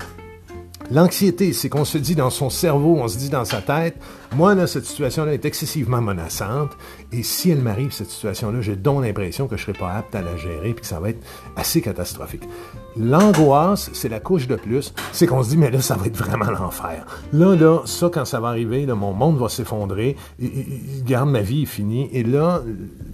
L'anxiété, 0.90 1.52
c'est 1.52 1.68
qu'on 1.68 1.84
se 1.84 1.96
dit 1.96 2.14
dans 2.14 2.30
son 2.30 2.50
cerveau, 2.50 2.96
on 2.98 3.08
se 3.08 3.16
dit 3.16 3.30
dans 3.30 3.44
sa 3.44 3.62
tête, 3.62 3.96
moi, 4.34 4.54
là, 4.54 4.66
cette 4.66 4.84
situation-là 4.84 5.32
est 5.32 5.44
excessivement 5.44 6.00
menaçante, 6.00 6.70
et 7.12 7.22
si 7.22 7.50
elle 7.50 7.60
m'arrive, 7.60 7.92
cette 7.92 8.10
situation-là, 8.10 8.60
j'ai 8.60 8.76
donc 8.76 9.02
l'impression 9.02 9.46
que 9.46 9.56
je 9.56 9.62
ne 9.62 9.66
serai 9.66 9.78
pas 9.78 9.92
apte 9.92 10.14
à 10.14 10.22
la 10.22 10.36
gérer, 10.36 10.74
puis 10.74 10.82
que 10.82 10.86
ça 10.86 11.00
va 11.00 11.10
être 11.10 11.24
assez 11.56 11.80
catastrophique. 11.80 12.42
L'angoisse, 12.96 13.90
c'est 13.94 14.08
la 14.08 14.20
couche 14.20 14.48
de 14.48 14.56
plus, 14.56 14.92
c'est 15.12 15.26
qu'on 15.26 15.42
se 15.42 15.50
dit, 15.50 15.56
mais 15.56 15.70
là, 15.70 15.80
ça 15.80 15.94
va 15.94 16.06
être 16.06 16.16
vraiment 16.16 16.50
l'enfer. 16.50 17.06
Là, 17.32 17.54
là, 17.54 17.82
ça, 17.86 18.10
quand 18.12 18.24
ça 18.24 18.40
va 18.40 18.48
arriver, 18.48 18.84
mon 18.86 19.12
monde 19.12 19.38
va 19.38 19.48
s'effondrer, 19.48 20.16
et, 20.42 20.66
garde, 21.06 21.30
ma 21.30 21.40
vie 21.40 21.62
est 21.62 21.66
finie, 21.66 22.10
et 22.12 22.22
là, 22.22 22.60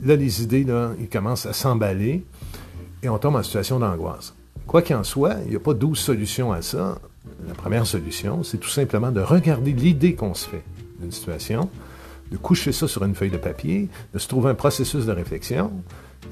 là, 0.03 0.17
les 0.17 0.43
idées, 0.43 0.65
là, 0.65 0.91
ils 0.99 1.09
commencent 1.09 1.47
à 1.47 1.53
s'emballer, 1.53 2.25
et 3.03 3.09
on 3.09 3.19
tombe 3.19 3.37
en 3.37 3.43
situation 3.43 3.79
d'angoisse. 3.79 4.35
Quoi 4.67 4.83
qu'il 4.83 4.97
en 4.97 5.05
soit, 5.05 5.37
il 5.45 5.51
n'y 5.51 5.57
a 5.57 5.61
pas 5.61 5.75
douze 5.75 5.99
solutions 5.99 6.53
à 6.53 6.61
ça. 6.61 6.99
La 7.47 7.55
première 7.55 7.87
solution, 7.87 8.43
c'est 8.43 8.59
tout 8.59 8.69
simplement 8.69 9.11
de 9.11 9.21
regarder 9.21 9.73
l'idée 9.73 10.15
qu'on 10.15 10.35
se 10.35 10.49
fait 10.49 10.65
d'une 11.01 11.13
situation, 11.13 11.69
de 12.31 12.37
coucher 12.37 12.73
ça 12.73 12.89
sur 12.89 13.05
une 13.05 13.15
feuille 13.15 13.31
de 13.31 13.39
papier, 13.39 13.89
de 14.13 14.19
se 14.19 14.29
trouver 14.29 14.51
un 14.51 14.55
processus 14.55 15.07
de 15.07 15.13
réflexion 15.13 15.71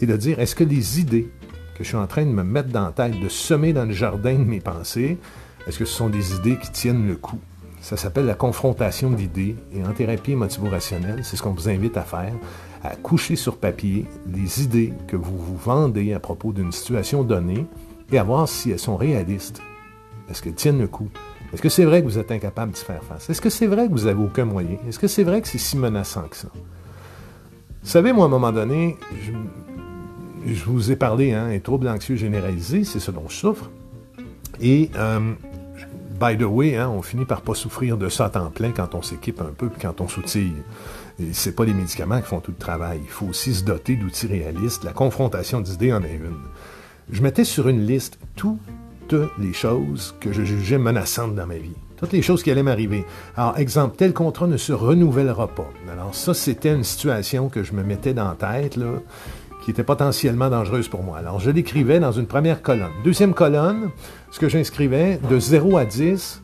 et 0.01 0.07
de 0.07 0.17
dire 0.17 0.41
est-ce 0.41 0.55
que 0.55 0.65
les 0.65 1.01
idées 1.01 1.31
que 1.75 1.85
je 1.85 1.89
suis 1.89 1.97
en 1.97 2.07
train 2.07 2.25
de 2.25 2.31
me 2.31 2.43
mettre 2.43 2.71
dans 2.71 2.85
la 2.85 2.93
tête, 2.93 3.21
de 3.21 3.29
semer 3.29 3.73
dans 3.73 3.85
le 3.85 3.93
jardin 3.93 4.35
de 4.35 4.45
mes 4.45 4.61
pensées, 4.61 5.19
est-ce 5.67 5.79
que 5.79 5.85
ce 5.85 5.95
sont 5.95 6.09
des 6.09 6.35
idées 6.35 6.59
qui 6.59 6.71
tiennent 6.71 7.07
le 7.07 7.17
coup? 7.17 7.39
Ça 7.81 7.97
s'appelle 7.97 8.27
la 8.27 8.35
confrontation 8.35 9.11
d'idées 9.11 9.57
et 9.75 9.85
en 9.85 9.93
thérapie 9.93 10.33
émotivo-rationnelle, 10.33 11.21
c'est 11.23 11.37
ce 11.37 11.43
qu'on 11.43 11.53
vous 11.53 11.69
invite 11.69 11.97
à 11.97 12.03
faire, 12.03 12.33
à 12.83 12.97
coucher 12.97 13.37
sur 13.37 13.59
papier 13.59 14.07
les 14.33 14.63
idées 14.63 14.93
que 15.07 15.17
vous 15.17 15.37
vous 15.37 15.57
vendez 15.57 16.13
à 16.15 16.21
propos 16.21 16.53
d'une 16.53 16.73
situation 16.73 17.23
donnée 17.23 17.67
et 18.11 18.19
à 18.19 18.25
voir 18.25 18.49
si 18.49 18.71
elles 18.71 18.79
sont 18.79 18.97
réalistes 18.97 19.61
est-ce 20.29 20.43
qu'elles 20.43 20.55
tiennent 20.55 20.79
le 20.79 20.89
coup? 20.89 21.09
Est-ce 21.53 21.63
que 21.63 21.69
c'est 21.69 21.85
vrai 21.85 22.03
que 22.03 22.07
vous 22.07 22.19
êtes 22.19 22.31
incapable 22.33 22.73
de 22.73 22.77
faire 22.77 23.03
face? 23.03 23.31
Est-ce 23.31 23.41
que 23.41 23.51
c'est 23.51 23.67
vrai 23.67 23.87
que 23.87 23.93
vous 23.93 24.07
n'avez 24.07 24.23
aucun 24.23 24.45
moyen? 24.45 24.77
Est-ce 24.89 24.99
que 24.99 25.07
c'est 25.07 25.23
vrai 25.23 25.41
que 25.41 25.49
c'est 25.49 25.59
si 25.59 25.77
menaçant 25.77 26.23
que 26.23 26.37
ça? 26.37 26.49
Vous 26.53 27.89
savez, 27.89 28.13
moi, 28.13 28.25
à 28.25 28.27
un 28.27 28.31
moment 28.31 28.53
donné, 28.53 28.97
je, 30.45 30.65
vous 30.65 30.91
ai 30.91 30.97
parlé, 30.97 31.33
hein, 31.33 31.47
un 31.47 31.59
trouble 31.61 31.89
anxieux 31.89 32.17
généralisé, 32.17 32.85
c'est 32.85 32.99
ce 32.99 33.13
dont 33.13 33.29
je 33.29 33.37
souffre. 33.37 33.71
Et, 34.61 34.91
euh, 34.97 35.35
by 36.21 36.37
the 36.37 36.43
way, 36.43 36.77
hein, 36.77 36.89
on 36.89 37.03
finit 37.03 37.25
par 37.25 37.43
pas 37.43 37.55
souffrir 37.55 37.97
de 37.97 38.09
ça 38.09 38.27
à 38.27 38.31
temps 38.31 38.51
plein 38.51 38.73
quand 38.73 38.95
on 38.95 39.03
s'équipe 39.03 39.41
un 39.41 39.53
peu 39.57 39.69
puis 39.69 39.81
quand 39.81 40.01
on 40.01 40.09
s'outille. 40.09 40.55
Et 41.21 41.33
c'est 41.33 41.53
pas 41.53 41.65
les 41.65 41.75
médicaments 41.75 42.21
qui 42.21 42.27
font 42.27 42.41
tout 42.41 42.51
le 42.51 42.59
travail. 42.59 43.01
Il 43.03 43.09
faut 43.09 43.27
aussi 43.27 43.55
se 43.55 43.65
doter 43.65 43.97
d'outils 43.97 44.27
réalistes. 44.27 44.83
La 44.83 44.93
confrontation 44.93 45.61
d'idées 45.61 45.93
en 45.93 46.03
est 46.03 46.17
une. 46.17 46.37
Je 47.11 47.23
mettais 47.23 47.45
sur 47.45 47.69
une 47.69 47.87
liste 47.87 48.19
tout 48.35 48.59
toutes 49.07 49.39
les 49.39 49.53
choses 49.53 50.15
que 50.21 50.33
je 50.33 50.43
jugeais 50.43 50.79
menaçantes 50.79 51.35
dans 51.35 51.47
ma 51.47 51.57
vie. 51.57 51.77
Toutes 51.97 52.13
les 52.13 52.23
choses 52.23 52.43
qui 52.43 52.51
allaient 52.51 52.63
m'arriver. 52.63 53.05
Alors, 53.37 53.57
exemple, 53.59 53.97
tel 53.97 54.13
contrat 54.13 54.47
ne 54.47 54.57
se 54.57 54.73
renouvellera 54.73 55.49
pas. 55.49 55.69
Alors, 55.91 56.15
ça, 56.15 56.35
c'était 56.35 56.75
une 56.75 56.85
situation 56.85 57.49
que 57.49 57.63
je 57.63 57.73
me 57.73 57.83
mettais 57.83 58.13
dans 58.13 58.29
la 58.29 58.35
tête, 58.35 58.79
qui 59.65 59.71
était 59.71 59.83
potentiellement 59.83 60.51
dangereuse 60.51 60.89
pour 60.89 61.03
moi. 61.03 61.19
Alors, 61.19 61.41
je 61.41 61.51
l'écrivais 61.51 61.99
dans 61.99 62.13
une 62.13 62.27
première 62.27 62.63
colonne. 62.63 62.93
Deuxième 63.03 63.33
colonne, 63.33 63.91
ce 64.31 64.39
que 64.39 64.49
j'inscrivais, 64.49 65.19
de 65.31 65.39
0 65.39 65.77
à 65.79 65.85
10, 65.85 66.43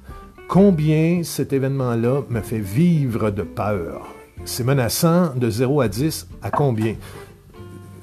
combien 0.48 1.22
cet 1.22 1.52
événement-là 1.52 2.22
me 2.30 2.40
fait 2.40 2.58
vivre 2.58 3.30
de 3.30 3.42
peur? 3.42 4.08
C'est 4.44 4.64
menaçant 4.64 5.34
de 5.36 5.50
0 5.50 5.82
à 5.82 5.88
10 5.88 6.28
à 6.42 6.50
combien? 6.50 6.94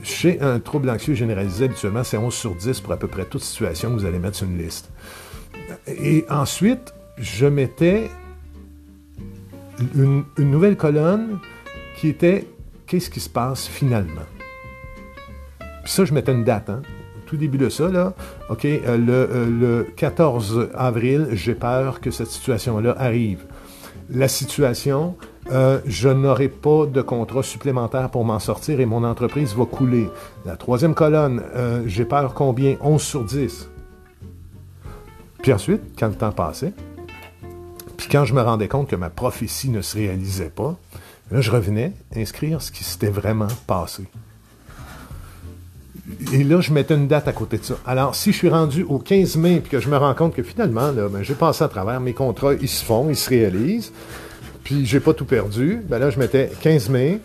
Chez 0.01 0.39
un 0.41 0.59
trouble 0.59 0.89
anxieux 0.89 1.13
généralisé, 1.13 1.65
habituellement, 1.65 2.03
c'est 2.03 2.17
11 2.17 2.33
sur 2.33 2.55
10 2.55 2.79
pour 2.81 2.93
à 2.93 2.97
peu 2.97 3.07
près 3.07 3.25
toute 3.25 3.41
situation 3.41 3.89
que 3.89 3.99
vous 3.99 4.05
allez 4.05 4.19
mettre 4.19 4.37
sur 4.37 4.47
une 4.47 4.57
liste. 4.57 4.89
Et 5.87 6.25
ensuite, 6.29 6.93
je 7.17 7.45
mettais 7.45 8.09
une, 9.95 10.23
nouvelle 10.37 10.77
colonne 10.77 11.39
qui 11.97 12.07
était 12.07 12.47
Qu'est-ce 12.87 13.11
qui 13.11 13.19
se 13.19 13.29
passe 13.29 13.67
finalement? 13.67 14.25
Puis 15.83 15.93
ça, 15.93 16.05
je 16.05 16.13
mettais 16.13 16.31
une 16.31 16.43
date. 16.43 16.71
Hein? 16.71 16.81
Tout 17.27 17.37
début 17.37 17.59
de 17.59 17.69
ça, 17.69 17.87
là, 17.87 18.15
OK, 18.49 18.65
euh, 18.65 18.97
le, 18.97 19.87
14 19.95 20.57
euh, 20.57 20.71
avril, 20.73 21.27
j'ai 21.33 21.53
peur 21.53 22.01
que 22.01 22.09
cette 22.09 22.29
situation-là 22.29 22.95
arrive. 22.97 23.45
La 24.09 24.27
situation, 24.27 25.15
euh, 25.51 25.79
je 25.85 26.09
n'aurai 26.09 26.49
pas 26.49 26.85
de 26.85 27.01
contrat 27.01 27.43
supplémentaire 27.43 28.09
pour 28.09 28.25
m'en 28.25 28.39
sortir 28.39 28.79
et 28.79 28.85
mon 28.85 29.03
entreprise 29.03 29.55
va 29.55 29.65
couler. 29.65 30.09
La 30.45 30.55
troisième 30.55 30.93
colonne, 30.93 31.43
j'ai 31.85 32.05
peur 32.05 32.33
combien? 32.33 32.75
11 32.81 33.01
sur 33.01 33.23
10. 33.23 33.69
Puis 35.41 35.53
ensuite, 35.53 35.81
quand 35.97 36.07
le 36.07 36.15
temps 36.15 36.31
passait, 36.31 36.73
puis 37.97 38.07
quand 38.09 38.25
je 38.25 38.33
me 38.33 38.41
rendais 38.41 38.67
compte 38.67 38.87
que 38.89 38.95
ma 38.95 39.09
prophétie 39.09 39.69
ne 39.69 39.81
se 39.81 39.97
réalisait 39.97 40.49
pas, 40.49 40.77
là, 41.31 41.41
je 41.41 41.51
revenais 41.51 41.93
inscrire 42.15 42.61
ce 42.61 42.71
qui 42.71 42.83
s'était 42.83 43.09
vraiment 43.09 43.47
passé. 43.67 44.03
Et 46.33 46.43
là, 46.43 46.59
je 46.59 46.73
mettais 46.73 46.95
une 46.95 47.07
date 47.07 47.27
à 47.27 47.33
côté 47.33 47.57
de 47.57 47.63
ça. 47.63 47.75
Alors, 47.85 48.15
si 48.15 48.31
je 48.31 48.37
suis 48.37 48.49
rendu 48.49 48.83
au 48.83 48.99
15 48.99 49.35
mai, 49.35 49.59
puis 49.59 49.69
que 49.69 49.79
je 49.79 49.89
me 49.89 49.97
rends 49.97 50.15
compte 50.15 50.33
que 50.33 50.43
finalement, 50.43 50.91
ben, 50.91 51.21
j'ai 51.21 51.35
passé 51.35 51.63
à 51.63 51.67
travers, 51.67 51.99
mes 51.99 52.13
contrats, 52.13 52.53
ils 52.53 52.67
se 52.67 52.83
font, 52.83 53.09
ils 53.09 53.15
se 53.15 53.29
réalisent, 53.29 53.91
puis 54.69 54.85
j'ai 54.85 54.99
pas 54.99 55.15
tout 55.15 55.25
perdu, 55.25 55.81
ben 55.89 55.97
là, 55.97 56.11
je 56.11 56.19
mettais 56.19 56.51
15 56.61 56.89
mai. 56.89 57.19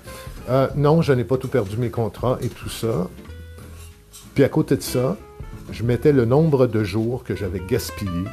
Euh, 0.49 0.67
non, 0.77 1.03
je 1.03 1.13
n'ai 1.13 1.25
pas 1.25 1.37
tout 1.37 1.49
perdu, 1.49 1.77
mes 1.77 1.91
contrats 1.91 2.39
et 2.41 2.49
tout 2.49 2.71
ça. 2.71 3.11
Puis 4.35 4.43
à 4.45 4.49
côté 4.49 4.77
de 4.77 4.81
ça, 4.81 5.19
je 5.71 5.83
mettais 5.83 6.13
le 6.13 6.25
nombre 6.25 6.67
de 6.67 6.83
jours 6.83 7.23
que 7.23 7.37
j'avais 7.37 7.61
gaspillé 7.69 8.25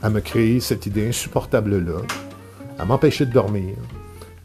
à 0.00 0.10
me 0.10 0.20
créer 0.20 0.60
cette 0.60 0.86
idée 0.86 1.08
insupportable-là, 1.08 2.02
à 2.78 2.84
m'empêcher 2.84 3.26
de 3.26 3.32
dormir, 3.32 3.74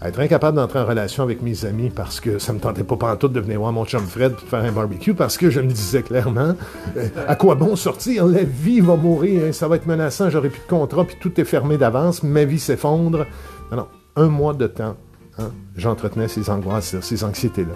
être 0.05 0.19
incapable 0.19 0.57
d'entrer 0.57 0.79
en 0.79 0.85
relation 0.85 1.23
avec 1.23 1.41
mes 1.41 1.65
amis 1.65 1.89
parce 1.89 2.19
que 2.19 2.37
ça 2.37 2.53
me 2.53 2.59
tentait 2.59 2.83
pas 2.83 2.97
pantoute 2.97 3.33
de 3.33 3.39
venir 3.39 3.59
voir 3.59 3.71
mon 3.71 3.85
chum 3.85 4.05
Fred 4.05 4.33
pour 4.33 4.47
faire 4.47 4.63
un 4.63 4.71
barbecue 4.71 5.15
parce 5.15 5.37
que 5.37 5.49
je 5.49 5.59
me 5.59 5.71
disais 5.71 6.03
clairement 6.03 6.55
euh, 6.97 7.07
à 7.27 7.35
quoi 7.35 7.55
bon 7.55 7.75
sortir, 7.75 8.27
la 8.27 8.43
vie 8.43 8.79
va 8.79 8.95
mourir, 8.95 9.45
hein, 9.47 9.51
ça 9.51 9.67
va 9.67 9.77
être 9.77 9.87
menaçant, 9.87 10.29
j'aurai 10.29 10.49
plus 10.49 10.61
de 10.61 10.67
contrat, 10.67 11.03
puis 11.03 11.17
tout 11.19 11.39
est 11.41 11.45
fermé 11.45 11.77
d'avance, 11.77 12.21
ma 12.21 12.43
vie 12.43 12.59
s'effondre. 12.59 13.25
Non, 13.71 13.77
non, 13.77 13.87
un 14.15 14.27
mois 14.27 14.53
de 14.53 14.67
temps, 14.67 14.95
hein, 15.39 15.51
j'entretenais 15.75 16.27
ces 16.27 16.49
angoisses, 16.51 16.99
ces 17.01 17.23
anxiétés-là. 17.23 17.73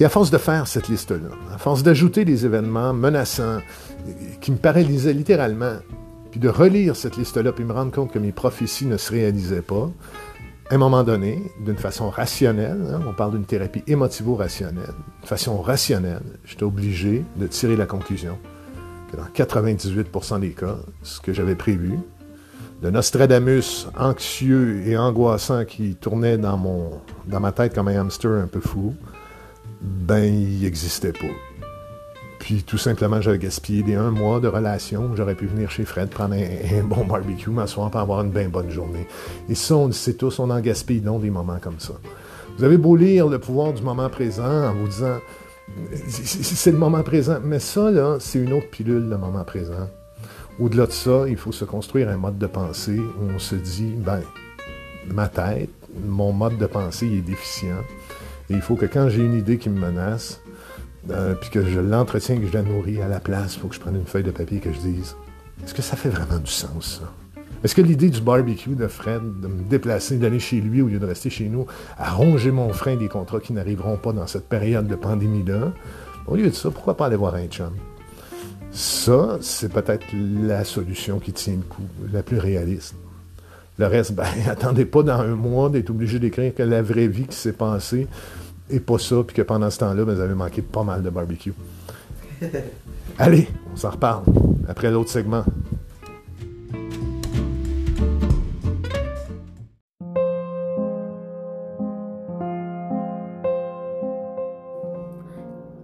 Et 0.00 0.04
à 0.04 0.08
force 0.08 0.32
de 0.32 0.38
faire 0.38 0.66
cette 0.66 0.88
liste-là, 0.88 1.30
à 1.54 1.58
force 1.58 1.84
d'ajouter 1.84 2.24
des 2.24 2.46
événements 2.46 2.92
menaçants 2.92 3.60
qui 4.40 4.50
me 4.50 4.56
paralysaient 4.56 5.12
littéralement, 5.12 5.76
puis 6.32 6.40
de 6.40 6.48
relire 6.48 6.96
cette 6.96 7.16
liste-là, 7.16 7.52
puis 7.52 7.64
me 7.64 7.72
rendre 7.72 7.92
compte 7.92 8.10
que 8.10 8.18
mes 8.18 8.32
prophéties 8.32 8.86
ne 8.86 8.96
se 8.96 9.12
réalisaient 9.12 9.62
pas, 9.62 9.88
à 10.70 10.74
un 10.74 10.78
moment 10.78 11.04
donné, 11.04 11.42
d'une 11.60 11.76
façon 11.76 12.08
rationnelle, 12.08 12.80
hein, 12.90 13.00
on 13.06 13.12
parle 13.12 13.32
d'une 13.32 13.44
thérapie 13.44 13.82
émotivo-rationnelle, 13.86 14.94
de 15.22 15.26
façon 15.26 15.60
rationnelle, 15.60 16.22
j'étais 16.44 16.62
obligé 16.62 17.24
de 17.36 17.46
tirer 17.46 17.76
la 17.76 17.86
conclusion 17.86 18.38
que 19.10 19.16
dans 19.16 19.24
98% 19.24 20.40
des 20.40 20.50
cas, 20.50 20.76
ce 21.02 21.20
que 21.20 21.32
j'avais 21.34 21.54
prévu, 21.54 21.98
de 22.82 22.90
Nostradamus 22.90 23.88
anxieux 23.96 24.82
et 24.86 24.96
angoissant 24.96 25.64
qui 25.64 25.94
tournait 25.96 26.38
dans, 26.38 26.56
mon, 26.56 27.00
dans 27.26 27.40
ma 27.40 27.52
tête 27.52 27.74
comme 27.74 27.88
un 27.88 28.00
hamster 28.00 28.32
un 28.32 28.46
peu 28.46 28.60
fou, 28.60 28.94
ben, 29.80 30.24
il 30.24 30.62
n'existait 30.62 31.12
pas. 31.12 31.26
Puis 32.44 32.62
tout 32.62 32.76
simplement, 32.76 33.22
j'avais 33.22 33.38
gaspillé 33.38 33.82
des 33.82 33.94
un 33.94 34.10
mois 34.10 34.38
de 34.38 34.48
relation. 34.48 35.16
J'aurais 35.16 35.34
pu 35.34 35.46
venir 35.46 35.70
chez 35.70 35.86
Fred, 35.86 36.10
prendre 36.10 36.34
un, 36.34 36.82
bon 36.84 37.06
barbecue, 37.06 37.48
m'asseoir 37.48 37.90
pour 37.90 38.00
avoir 38.00 38.20
une 38.20 38.32
bien 38.32 38.50
bonne 38.50 38.68
journée. 38.68 39.06
Et 39.48 39.54
ça, 39.54 39.76
on 39.76 39.86
le 39.86 39.92
sait 39.92 40.12
tous, 40.12 40.38
on 40.40 40.50
en 40.50 40.60
gaspille 40.60 41.00
donc 41.00 41.22
des 41.22 41.30
moments 41.30 41.56
comme 41.58 41.80
ça. 41.80 41.94
Vous 42.58 42.64
avez 42.64 42.76
beau 42.76 42.96
lire 42.96 43.28
le 43.28 43.38
pouvoir 43.38 43.72
du 43.72 43.80
moment 43.80 44.10
présent 44.10 44.66
en 44.66 44.74
vous 44.74 44.88
disant 44.88 45.20
c'est 46.06 46.70
le 46.70 46.76
moment 46.76 47.02
présent, 47.02 47.38
mais 47.42 47.60
ça, 47.60 47.90
là, 47.90 48.18
c'est 48.20 48.40
une 48.40 48.52
autre 48.52 48.68
pilule, 48.68 49.08
le 49.08 49.16
moment 49.16 49.44
présent. 49.44 49.88
Au-delà 50.60 50.84
de 50.84 50.92
ça, 50.92 51.24
il 51.26 51.38
faut 51.38 51.50
se 51.50 51.64
construire 51.64 52.10
un 52.10 52.18
mode 52.18 52.36
de 52.36 52.46
pensée 52.46 52.98
où 52.98 53.24
on 53.34 53.38
se 53.38 53.54
dit, 53.54 53.94
ben, 53.96 54.20
ma 55.06 55.28
tête, 55.28 55.70
mon 56.04 56.34
mode 56.34 56.58
de 56.58 56.66
pensée 56.66 57.06
est 57.06 57.22
déficient. 57.22 57.80
Et 58.50 58.52
il 58.52 58.60
faut 58.60 58.76
que 58.76 58.84
quand 58.84 59.08
j'ai 59.08 59.22
une 59.22 59.34
idée 59.34 59.56
qui 59.56 59.70
me 59.70 59.80
menace, 59.80 60.42
euh, 61.10 61.34
puis 61.34 61.50
que 61.50 61.64
je 61.64 61.80
l'entretiens, 61.80 62.38
que 62.38 62.46
je 62.46 62.52
la 62.52 62.62
nourris 62.62 63.00
à 63.00 63.08
la 63.08 63.20
place, 63.20 63.54
il 63.54 63.60
faut 63.60 63.68
que 63.68 63.74
je 63.74 63.80
prenne 63.80 63.96
une 63.96 64.06
feuille 64.06 64.22
de 64.22 64.30
papier 64.30 64.58
et 64.58 64.60
que 64.60 64.72
je 64.72 64.78
dise 64.78 65.16
est-ce 65.62 65.74
que 65.74 65.82
ça 65.82 65.96
fait 65.96 66.08
vraiment 66.08 66.38
du 66.38 66.50
sens, 66.50 67.00
ça? 67.00 67.12
Est-ce 67.62 67.74
que 67.74 67.80
l'idée 67.80 68.10
du 68.10 68.20
barbecue 68.20 68.74
de 68.74 68.86
Fred, 68.86 69.22
de 69.40 69.46
me 69.46 69.62
déplacer, 69.62 70.18
d'aller 70.18 70.38
chez 70.38 70.60
lui 70.60 70.82
au 70.82 70.88
lieu 70.88 70.98
de 70.98 71.06
rester 71.06 71.30
chez 71.30 71.48
nous, 71.48 71.66
à 71.96 72.10
ronger 72.10 72.50
mon 72.50 72.70
frein 72.74 72.96
des 72.96 73.08
contrats 73.08 73.40
qui 73.40 73.54
n'arriveront 73.54 73.96
pas 73.96 74.12
dans 74.12 74.26
cette 74.26 74.48
période 74.50 74.86
de 74.86 74.94
pandémie-là, 74.94 75.72
au 76.26 76.36
lieu 76.36 76.50
de 76.50 76.54
ça, 76.54 76.70
pourquoi 76.70 76.94
pas 76.96 77.06
aller 77.06 77.16
voir 77.16 77.34
un 77.36 77.46
chum? 77.46 77.72
Ça, 78.70 79.38
c'est 79.40 79.72
peut-être 79.72 80.04
la 80.12 80.64
solution 80.64 81.20
qui 81.20 81.32
tient 81.32 81.54
le 81.54 81.62
coup, 81.62 81.84
la 82.12 82.22
plus 82.22 82.38
réaliste. 82.38 82.96
Le 83.78 83.86
reste, 83.86 84.12
ben, 84.12 84.26
attendez 84.50 84.84
pas 84.84 85.02
dans 85.02 85.20
un 85.20 85.34
mois 85.34 85.70
d'être 85.70 85.88
obligé 85.88 86.18
d'écrire 86.18 86.54
que 86.54 86.62
la 86.62 86.82
vraie 86.82 87.08
vie 87.08 87.26
qui 87.26 87.36
s'est 87.36 87.52
passée 87.52 88.06
et 88.70 88.80
pas 88.80 88.98
ça, 88.98 89.22
puis 89.26 89.36
que 89.36 89.42
pendant 89.42 89.70
ce 89.70 89.78
temps-là, 89.78 90.04
ben, 90.04 90.14
vous 90.14 90.20
avez 90.20 90.34
manqué 90.34 90.62
pas 90.62 90.82
mal 90.82 91.02
de 91.02 91.10
barbecue. 91.10 91.54
Allez, 93.18 93.48
on 93.72 93.76
s'en 93.76 93.90
reparle 93.90 94.24
après 94.68 94.90
l'autre 94.90 95.10
segment. 95.10 95.44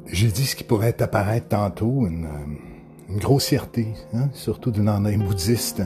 J'ai 0.07 0.29
dit 0.29 0.45
ce 0.45 0.57
qui 0.57 0.65
pourrait 0.65 1.01
apparaître 1.01 1.49
tantôt, 1.49 2.07
une, 2.07 2.29
une 3.09 3.19
grossièreté, 3.19 3.89
hein, 4.13 4.29
surtout 4.33 4.71
d'une 4.71 4.89
année 4.89 5.17
bouddhiste 5.17 5.83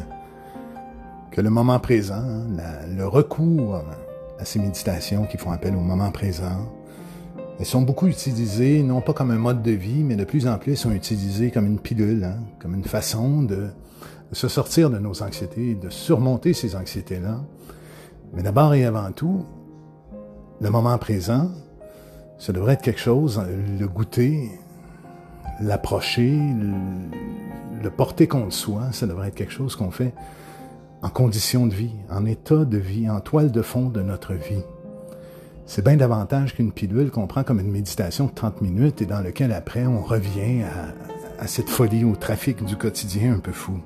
que 1.31 1.41
le 1.41 1.51
moment 1.51 1.79
présent, 1.79 2.45
le 2.89 3.05
recours 3.07 3.83
à 4.39 4.45
ces 4.45 4.59
méditations 4.59 5.25
qui 5.27 5.37
font 5.37 5.51
appel 5.51 5.75
au 5.75 5.81
moment 5.81 6.11
présent, 6.11 6.69
elles 7.59 7.67
sont 7.67 7.83
beaucoup 7.83 8.09
utilisées, 8.09 8.83
non 8.83 9.01
pas 9.01 9.13
comme 9.13 9.31
un 9.31 9.39
mode 9.39 9.63
de 9.63 9.71
vie, 9.71 10.03
mais 10.03 10.17
de 10.17 10.25
plus 10.25 10.47
en 10.49 10.59
plus 10.59 10.77
sont 10.77 10.91
utilisées 10.91 11.51
comme 11.51 11.67
une 11.67 11.79
pilule, 11.79 12.25
hein, 12.25 12.39
comme 12.59 12.75
une 12.75 12.85
façon 12.85 13.43
de, 13.43 13.69
se 14.33 14.49
sortir 14.49 14.91
de 14.91 14.99
nos 14.99 15.23
anxiétés, 15.23 15.77
de 15.77 15.89
surmonter 15.91 16.55
ces 16.55 16.75
anxiétés-là. 16.75 17.41
Mais 18.33 18.43
d'abord 18.43 18.75
et 18.75 18.85
avant 18.85 19.13
tout, 19.13 19.45
le 20.61 20.71
moment 20.71 20.99
présent, 20.99 21.51
ça 22.39 22.53
devrait 22.53 22.75
être 22.75 22.83
quelque 22.83 23.01
chose, 23.01 23.41
le 23.79 23.87
goûter, 23.87 24.51
l'approcher, 25.61 26.33
le, 26.33 26.73
le 27.85 27.91
porter 27.91 28.27
contre 28.27 28.53
soi, 28.53 28.91
ça 28.91 29.07
devrait 29.07 29.29
être 29.29 29.37
quelque 29.37 29.53
chose 29.53 29.77
qu'on 29.77 29.93
fait 29.93 30.13
en 31.03 31.11
condition 31.11 31.67
de 31.67 31.75
vie, 31.75 31.93
en 32.11 32.25
état 32.25 32.65
de 32.65 32.79
vie, 32.79 33.09
en 33.09 33.21
toile 33.21 33.53
de 33.53 33.63
fond 33.63 33.91
de 33.91 34.01
notre 34.01 34.33
vie. 34.33 34.65
C'est 35.67 35.83
bien 35.83 35.97
davantage 35.97 36.55
qu'une 36.55 36.73
pilule 36.73 37.11
qu'on 37.11 37.27
prend 37.27 37.43
comme 37.43 37.59
une 37.59 37.71
méditation 37.71 38.27
de 38.27 38.33
30 38.33 38.61
minutes 38.61 39.01
et 39.01 39.07
dans 39.07 39.21
lequel 39.21 39.51
après 39.53 39.87
on 39.87 40.03
revient 40.03 40.63
à, 41.39 41.47
cette 41.47 41.71
folie, 41.71 42.05
au 42.05 42.15
trafic 42.17 42.65
du 42.65 42.77
quotidien 42.77 43.35
un 43.35 43.39
peu 43.39 43.53
fou. 43.53 43.81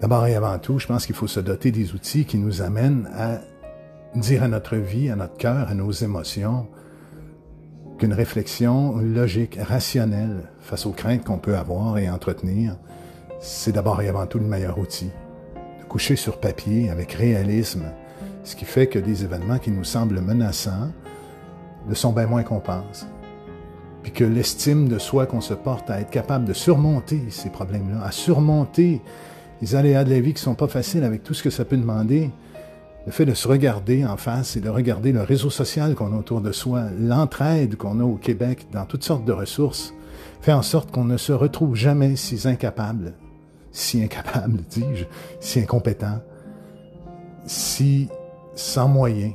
D'abord 0.00 0.26
et 0.26 0.34
avant 0.34 0.58
tout, 0.58 0.78
je 0.78 0.86
pense 0.86 1.06
qu'il 1.06 1.14
faut 1.14 1.26
se 1.26 1.40
doter 1.40 1.72
des 1.72 1.94
outils 1.94 2.26
qui 2.26 2.36
nous 2.36 2.60
amènent 2.60 3.08
à 3.14 3.40
dire 4.14 4.42
à 4.42 4.48
notre 4.48 4.76
vie, 4.76 5.10
à 5.10 5.16
notre 5.16 5.36
cœur, 5.36 5.68
à 5.68 5.74
nos 5.74 5.90
émotions, 5.90 6.66
qu'une 7.98 8.12
réflexion 8.12 8.98
logique, 8.98 9.58
rationnelle 9.60 10.50
face 10.60 10.84
aux 10.84 10.92
craintes 10.92 11.24
qu'on 11.24 11.38
peut 11.38 11.56
avoir 11.56 11.96
et 11.96 12.10
entretenir, 12.10 12.76
c'est 13.40 13.72
d'abord 13.72 14.02
et 14.02 14.08
avant 14.08 14.26
tout 14.26 14.38
le 14.38 14.44
meilleur 14.44 14.78
outil. 14.78 15.10
De 15.80 15.84
coucher 15.88 16.16
sur 16.16 16.40
papier 16.40 16.90
avec 16.90 17.12
réalisme, 17.12 17.84
ce 18.46 18.56
qui 18.56 18.64
fait 18.64 18.86
que 18.86 18.98
des 18.98 19.24
événements 19.24 19.58
qui 19.58 19.70
nous 19.70 19.84
semblent 19.84 20.20
menaçants 20.20 20.90
le 21.88 21.94
sont 21.94 22.12
bien 22.12 22.26
moins 22.26 22.42
qu'on 22.42 22.60
pense. 22.60 23.06
Puis 24.02 24.12
que 24.12 24.24
l'estime 24.24 24.88
de 24.88 24.98
soi 24.98 25.26
qu'on 25.26 25.40
se 25.40 25.54
porte 25.54 25.90
à 25.90 26.00
être 26.00 26.10
capable 26.10 26.44
de 26.44 26.52
surmonter 26.52 27.22
ces 27.30 27.50
problèmes-là, 27.50 28.04
à 28.04 28.12
surmonter 28.12 29.02
les 29.60 29.74
aléas 29.74 30.04
de 30.04 30.10
la 30.10 30.20
vie 30.20 30.32
qui 30.32 30.42
sont 30.42 30.54
pas 30.54 30.68
faciles 30.68 31.04
avec 31.04 31.22
tout 31.22 31.34
ce 31.34 31.42
que 31.42 31.50
ça 31.50 31.64
peut 31.64 31.76
demander, 31.76 32.30
le 33.04 33.12
fait 33.12 33.24
de 33.24 33.34
se 33.34 33.48
regarder 33.48 34.04
en 34.04 34.16
face 34.16 34.56
et 34.56 34.60
de 34.60 34.68
regarder 34.68 35.12
le 35.12 35.22
réseau 35.22 35.50
social 35.50 35.94
qu'on 35.94 36.14
a 36.14 36.16
autour 36.16 36.40
de 36.40 36.52
soi, 36.52 36.84
l'entraide 36.98 37.76
qu'on 37.76 38.00
a 38.00 38.04
au 38.04 38.16
Québec 38.16 38.66
dans 38.72 38.84
toutes 38.84 39.04
sortes 39.04 39.24
de 39.24 39.32
ressources, 39.32 39.92
fait 40.40 40.52
en 40.52 40.62
sorte 40.62 40.90
qu'on 40.90 41.04
ne 41.04 41.16
se 41.16 41.32
retrouve 41.32 41.74
jamais 41.74 42.16
si 42.16 42.48
incapable 42.48 43.14
si 43.76 44.02
incapable, 44.02 44.62
dis-je, 44.70 45.04
si 45.38 45.60
incompétent, 45.60 46.20
si 47.46 48.08
sans 48.56 48.88
moyens 48.88 49.34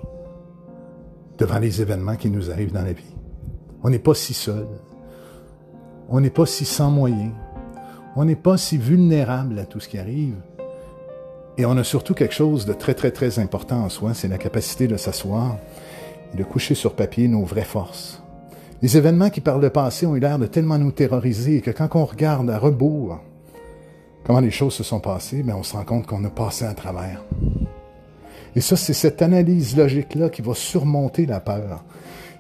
devant 1.38 1.60
les 1.60 1.82
événements 1.82 2.16
qui 2.16 2.30
nous 2.30 2.52
arrivent 2.52 2.74
dans 2.74 2.84
la 2.84 2.94
vie. 2.94 3.16
On 3.84 3.90
n'est 3.90 4.00
pas 4.00 4.14
si 4.14 4.34
seul. 4.34 4.68
On 6.10 6.20
n'est 6.20 6.30
pas 6.30 6.46
si 6.46 6.66
sans 6.66 6.92
moyens. 6.92 7.32
On 8.16 8.26
n'est 8.26 8.36
pas 8.36 8.58
si 8.58 8.78
vulnérable 8.78 9.58
à 9.60 9.66
tout 9.66 9.80
ce 9.80 9.88
qui 9.88 9.98
arrive. 9.98 10.36
Et 11.58 11.66
on 11.66 11.78
a 11.78 11.84
surtout 11.84 12.14
quelque 12.14 12.34
chose 12.34 12.66
de 12.66 12.74
très, 12.74 12.94
très, 12.94 13.12
très 13.12 13.40
important 13.40 13.84
en 13.84 13.90
soi, 13.90 14.14
c'est 14.14 14.28
la 14.28 14.38
capacité 14.38 14.88
de 14.88 14.98
s'asseoir 14.98 15.58
et 16.34 16.38
de 16.38 16.44
coucher 16.44 16.76
sur 16.76 16.96
papier 16.96 17.28
nos 17.28 17.44
vraies 17.44 17.64
forces. 17.64 18.22
Les 18.82 18.98
événements 18.98 19.30
qui 19.30 19.42
par 19.42 19.60
le 19.60 19.70
passé 19.70 20.06
ont 20.06 20.16
eu 20.16 20.20
l'air 20.20 20.40
de 20.40 20.48
tellement 20.48 20.78
nous 20.78 20.92
terroriser 20.92 21.62
que 21.62 21.72
quand 21.72 21.96
on 21.96 22.06
regarde 22.06 22.50
à 22.50 22.58
rebours 22.58 23.20
comment 24.24 24.40
les 24.40 24.52
choses 24.52 24.74
se 24.74 24.84
sont 24.84 25.00
passées, 25.00 25.44
ben, 25.44 25.56
on 25.56 25.64
se 25.64 25.76
rend 25.76 25.84
compte 25.84 26.08
qu'on 26.08 26.24
a 26.24 26.30
passé 26.30 26.66
à 26.66 26.74
travers. 26.74 27.24
Et 28.56 28.62
ça, 28.62 28.76
c'est 28.76 28.94
cette 28.94 29.22
analyse 29.22 29.78
logique-là 29.78 30.30
qui 30.30 30.42
va 30.42 30.54
surmonter 30.54 31.26
la 31.26 31.40
peur, 31.40 31.84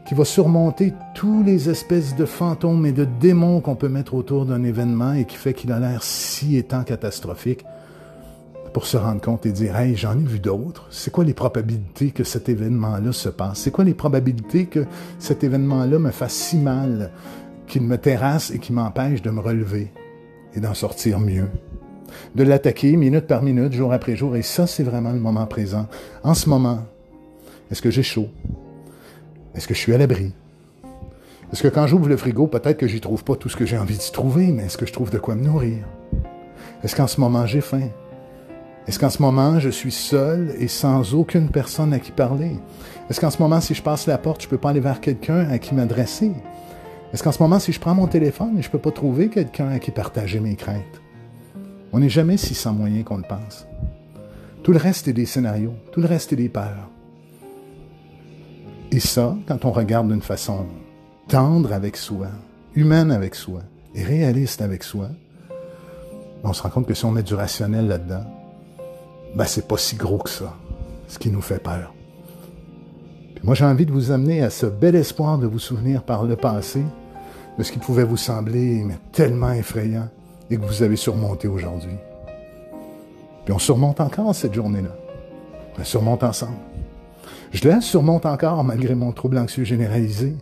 qui 0.07 0.13
va 0.13 0.25
surmonter 0.25 0.93
tous 1.15 1.43
les 1.43 1.69
espèces 1.69 2.15
de 2.15 2.25
fantômes 2.25 2.85
et 2.85 2.91
de 2.91 3.07
démons 3.19 3.61
qu'on 3.61 3.75
peut 3.75 3.89
mettre 3.89 4.13
autour 4.13 4.45
d'un 4.45 4.63
événement 4.63 5.13
et 5.13 5.25
qui 5.25 5.37
fait 5.37 5.53
qu'il 5.53 5.71
a 5.71 5.79
l'air 5.79 6.03
si 6.03 6.57
étant 6.57 6.83
catastrophique 6.83 7.65
pour 8.73 8.85
se 8.85 8.97
rendre 8.97 9.21
compte 9.21 9.45
et 9.45 9.51
dire 9.51 9.75
Hey, 9.75 9.95
j'en 9.95 10.17
ai 10.17 10.23
vu 10.23 10.39
d'autres. 10.39 10.87
C'est 10.89 11.11
quoi 11.11 11.23
les 11.23 11.33
probabilités 11.33 12.11
que 12.11 12.23
cet 12.23 12.49
événement-là 12.49 13.11
se 13.11 13.29
passe? 13.29 13.59
C'est 13.59 13.71
quoi 13.71 13.83
les 13.83 13.93
probabilités 13.93 14.65
que 14.65 14.85
cet 15.19 15.43
événement-là 15.43 15.99
me 15.99 16.11
fasse 16.11 16.33
si 16.33 16.57
mal, 16.57 17.11
qu'il 17.67 17.83
me 17.83 17.97
terrasse 17.97 18.51
et 18.51 18.59
qui 18.59 18.73
m'empêche 18.73 19.21
de 19.21 19.29
me 19.29 19.39
relever 19.39 19.91
et 20.53 20.59
d'en 20.59 20.73
sortir 20.73 21.19
mieux? 21.19 21.47
De 22.35 22.43
l'attaquer 22.43 22.95
minute 22.97 23.27
par 23.27 23.41
minute, 23.43 23.73
jour 23.73 23.93
après 23.93 24.15
jour. 24.15 24.35
Et 24.35 24.41
ça, 24.41 24.67
c'est 24.67 24.83
vraiment 24.83 25.11
le 25.11 25.19
moment 25.19 25.45
présent. 25.45 25.87
En 26.23 26.33
ce 26.33 26.49
moment, 26.49 26.79
est-ce 27.69 27.81
que 27.81 27.91
j'ai 27.91 28.03
chaud? 28.03 28.27
Est-ce 29.55 29.67
que 29.67 29.73
je 29.73 29.79
suis 29.79 29.93
à 29.93 29.97
l'abri? 29.97 30.33
Est-ce 31.51 31.63
que 31.63 31.67
quand 31.67 31.87
j'ouvre 31.87 32.07
le 32.07 32.17
frigo, 32.17 32.47
peut-être 32.47 32.77
que 32.77 32.87
j'y 32.87 33.01
trouve 33.01 33.23
pas 33.23 33.35
tout 33.35 33.49
ce 33.49 33.57
que 33.57 33.65
j'ai 33.65 33.77
envie 33.77 33.97
d'y 33.97 34.11
trouver, 34.11 34.47
mais 34.51 34.63
est-ce 34.63 34.77
que 34.77 34.85
je 34.85 34.93
trouve 34.93 35.09
de 35.09 35.17
quoi 35.17 35.35
me 35.35 35.43
nourrir? 35.43 35.85
Est-ce 36.83 36.95
qu'en 36.95 37.07
ce 37.07 37.19
moment 37.19 37.45
j'ai 37.45 37.61
faim? 37.61 37.89
Est-ce 38.87 38.97
qu'en 38.97 39.09
ce 39.09 39.21
moment, 39.21 39.59
je 39.59 39.69
suis 39.69 39.91
seul 39.91 40.55
et 40.57 40.67
sans 40.67 41.13
aucune 41.13 41.49
personne 41.49 41.93
à 41.93 41.99
qui 41.99 42.11
parler? 42.11 42.51
Est-ce 43.09 43.21
qu'en 43.21 43.29
ce 43.29 43.39
moment, 43.39 43.61
si 43.61 43.75
je 43.75 43.83
passe 43.83 44.07
la 44.07 44.17
porte, 44.17 44.41
je 44.41 44.47
peux 44.47 44.57
pas 44.57 44.71
aller 44.71 44.79
vers 44.79 45.01
quelqu'un 45.01 45.47
à 45.49 45.59
qui 45.59 45.75
m'adresser? 45.75 46.31
Est-ce 47.13 47.21
qu'en 47.21 47.31
ce 47.31 47.43
moment, 47.43 47.59
si 47.59 47.71
je 47.71 47.79
prends 47.79 47.93
mon 47.93 48.07
téléphone, 48.07 48.57
je 48.59 48.69
peux 48.69 48.79
pas 48.79 48.91
trouver 48.91 49.29
quelqu'un 49.29 49.69
à 49.69 49.79
qui 49.79 49.91
partager 49.91 50.39
mes 50.39 50.55
craintes? 50.55 51.00
On 51.93 51.99
n'est 51.99 52.09
jamais 52.09 52.37
si 52.37 52.53
sans 52.53 52.73
moyens 52.73 53.03
qu'on 53.03 53.17
le 53.17 53.23
pense. 53.23 53.67
Tout 54.63 54.71
le 54.71 54.77
reste 54.77 55.07
est 55.07 55.13
des 55.13 55.25
scénarios, 55.25 55.73
tout 55.91 55.99
le 55.99 56.07
reste 56.07 56.31
est 56.33 56.37
des 56.37 56.49
peurs. 56.49 56.89
Et 58.91 58.99
ça, 58.99 59.35
quand 59.47 59.65
on 59.65 59.71
regarde 59.71 60.07
d'une 60.07 60.21
façon 60.21 60.65
tendre 61.27 61.73
avec 61.73 61.97
soi, 61.97 62.27
humaine 62.75 63.11
avec 63.11 63.35
soi 63.35 63.61
et 63.95 64.03
réaliste 64.03 64.61
avec 64.61 64.83
soi, 64.83 65.09
on 66.43 66.53
se 66.53 66.61
rend 66.61 66.69
compte 66.69 66.87
que 66.87 66.93
si 66.93 67.05
on 67.05 67.11
met 67.11 67.23
du 67.23 67.33
rationnel 67.33 67.87
là-dedans, 67.87 68.25
ben 69.35 69.45
c'est 69.45 69.67
pas 69.67 69.77
si 69.77 69.95
gros 69.95 70.17
que 70.17 70.29
ça, 70.29 70.55
ce 71.07 71.19
qui 71.19 71.29
nous 71.29 71.41
fait 71.41 71.61
peur. 71.61 71.93
Puis 73.35 73.45
moi, 73.45 73.55
j'ai 73.55 73.65
envie 73.65 73.85
de 73.85 73.91
vous 73.91 74.11
amener 74.11 74.41
à 74.41 74.49
ce 74.49 74.65
bel 74.65 74.95
espoir 74.95 75.37
de 75.37 75.47
vous 75.47 75.59
souvenir 75.59 76.03
par 76.03 76.23
le 76.23 76.35
passé 76.35 76.83
de 77.57 77.63
ce 77.63 77.71
qui 77.71 77.79
pouvait 77.79 78.03
vous 78.03 78.17
sembler 78.17 78.85
tellement 79.11 79.51
effrayant 79.51 80.09
et 80.51 80.57
que 80.57 80.65
vous 80.65 80.83
avez 80.83 80.97
surmonté 80.97 81.47
aujourd'hui. 81.47 81.95
Puis 83.45 83.53
on 83.53 83.59
surmonte 83.59 84.01
encore 84.01 84.35
cette 84.35 84.53
journée-là. 84.53 84.95
On 85.79 85.83
surmonte 85.83 86.23
ensemble. 86.23 86.57
Je 87.53 87.67
la 87.67 87.81
surmonte 87.81 88.25
encore 88.25 88.63
malgré 88.63 88.93
mon 88.93 89.13
trouble 89.13 89.37
anxieux 89.37 89.63
généralisé. 89.63 90.35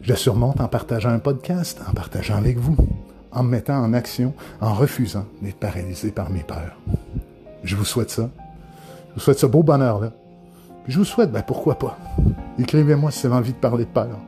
Je 0.00 0.08
la 0.08 0.16
surmonte 0.16 0.60
en 0.60 0.68
partageant 0.68 1.10
un 1.10 1.18
podcast, 1.18 1.80
en 1.88 1.92
partageant 1.92 2.36
avec 2.36 2.58
vous, 2.58 2.76
en 3.30 3.42
me 3.42 3.50
mettant 3.50 3.76
en 3.76 3.92
action, 3.92 4.34
en 4.60 4.74
refusant 4.74 5.26
d'être 5.42 5.58
paralysé 5.58 6.10
par 6.10 6.30
mes 6.30 6.42
peurs. 6.42 6.76
Je 7.62 7.76
vous 7.76 7.84
souhaite 7.84 8.10
ça. 8.10 8.30
Je 9.10 9.14
vous 9.14 9.20
souhaite 9.20 9.38
ce 9.38 9.46
beau 9.46 9.62
bonheur-là. 9.62 10.12
je 10.88 10.98
vous 10.98 11.04
souhaite, 11.04 11.30
ben 11.30 11.42
pourquoi 11.42 11.78
pas? 11.78 11.98
Écrivez-moi 12.58 13.10
si 13.10 13.20
vous 13.20 13.26
avez 13.26 13.36
envie 13.36 13.52
de 13.52 13.58
parler 13.58 13.84
de 13.84 13.90
peur. 13.90 14.18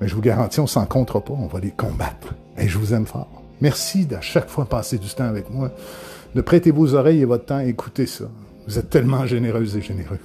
Mais 0.00 0.08
je 0.08 0.14
vous 0.14 0.22
garantis, 0.22 0.60
on 0.60 0.66
s'en 0.66 0.86
comptera 0.86 1.20
pas, 1.20 1.34
on 1.34 1.46
va 1.46 1.58
les 1.60 1.72
combattre. 1.72 2.34
Et 2.56 2.68
je 2.68 2.78
vous 2.78 2.94
aime 2.94 3.06
fort. 3.06 3.41
Merci 3.62 4.06
d'à 4.06 4.20
chaque 4.20 4.48
fois 4.48 4.64
passer 4.64 4.98
du 4.98 5.08
temps 5.08 5.22
avec 5.22 5.48
moi, 5.48 5.70
de 6.34 6.40
prêter 6.40 6.72
vos 6.72 6.94
oreilles 6.94 7.20
et 7.20 7.24
votre 7.24 7.44
temps 7.44 7.58
à 7.58 7.64
écouter 7.64 8.06
ça. 8.06 8.24
Vous 8.66 8.76
êtes 8.76 8.90
tellement 8.90 9.24
généreuse 9.24 9.76
et 9.76 9.80
généreux. 9.80 10.18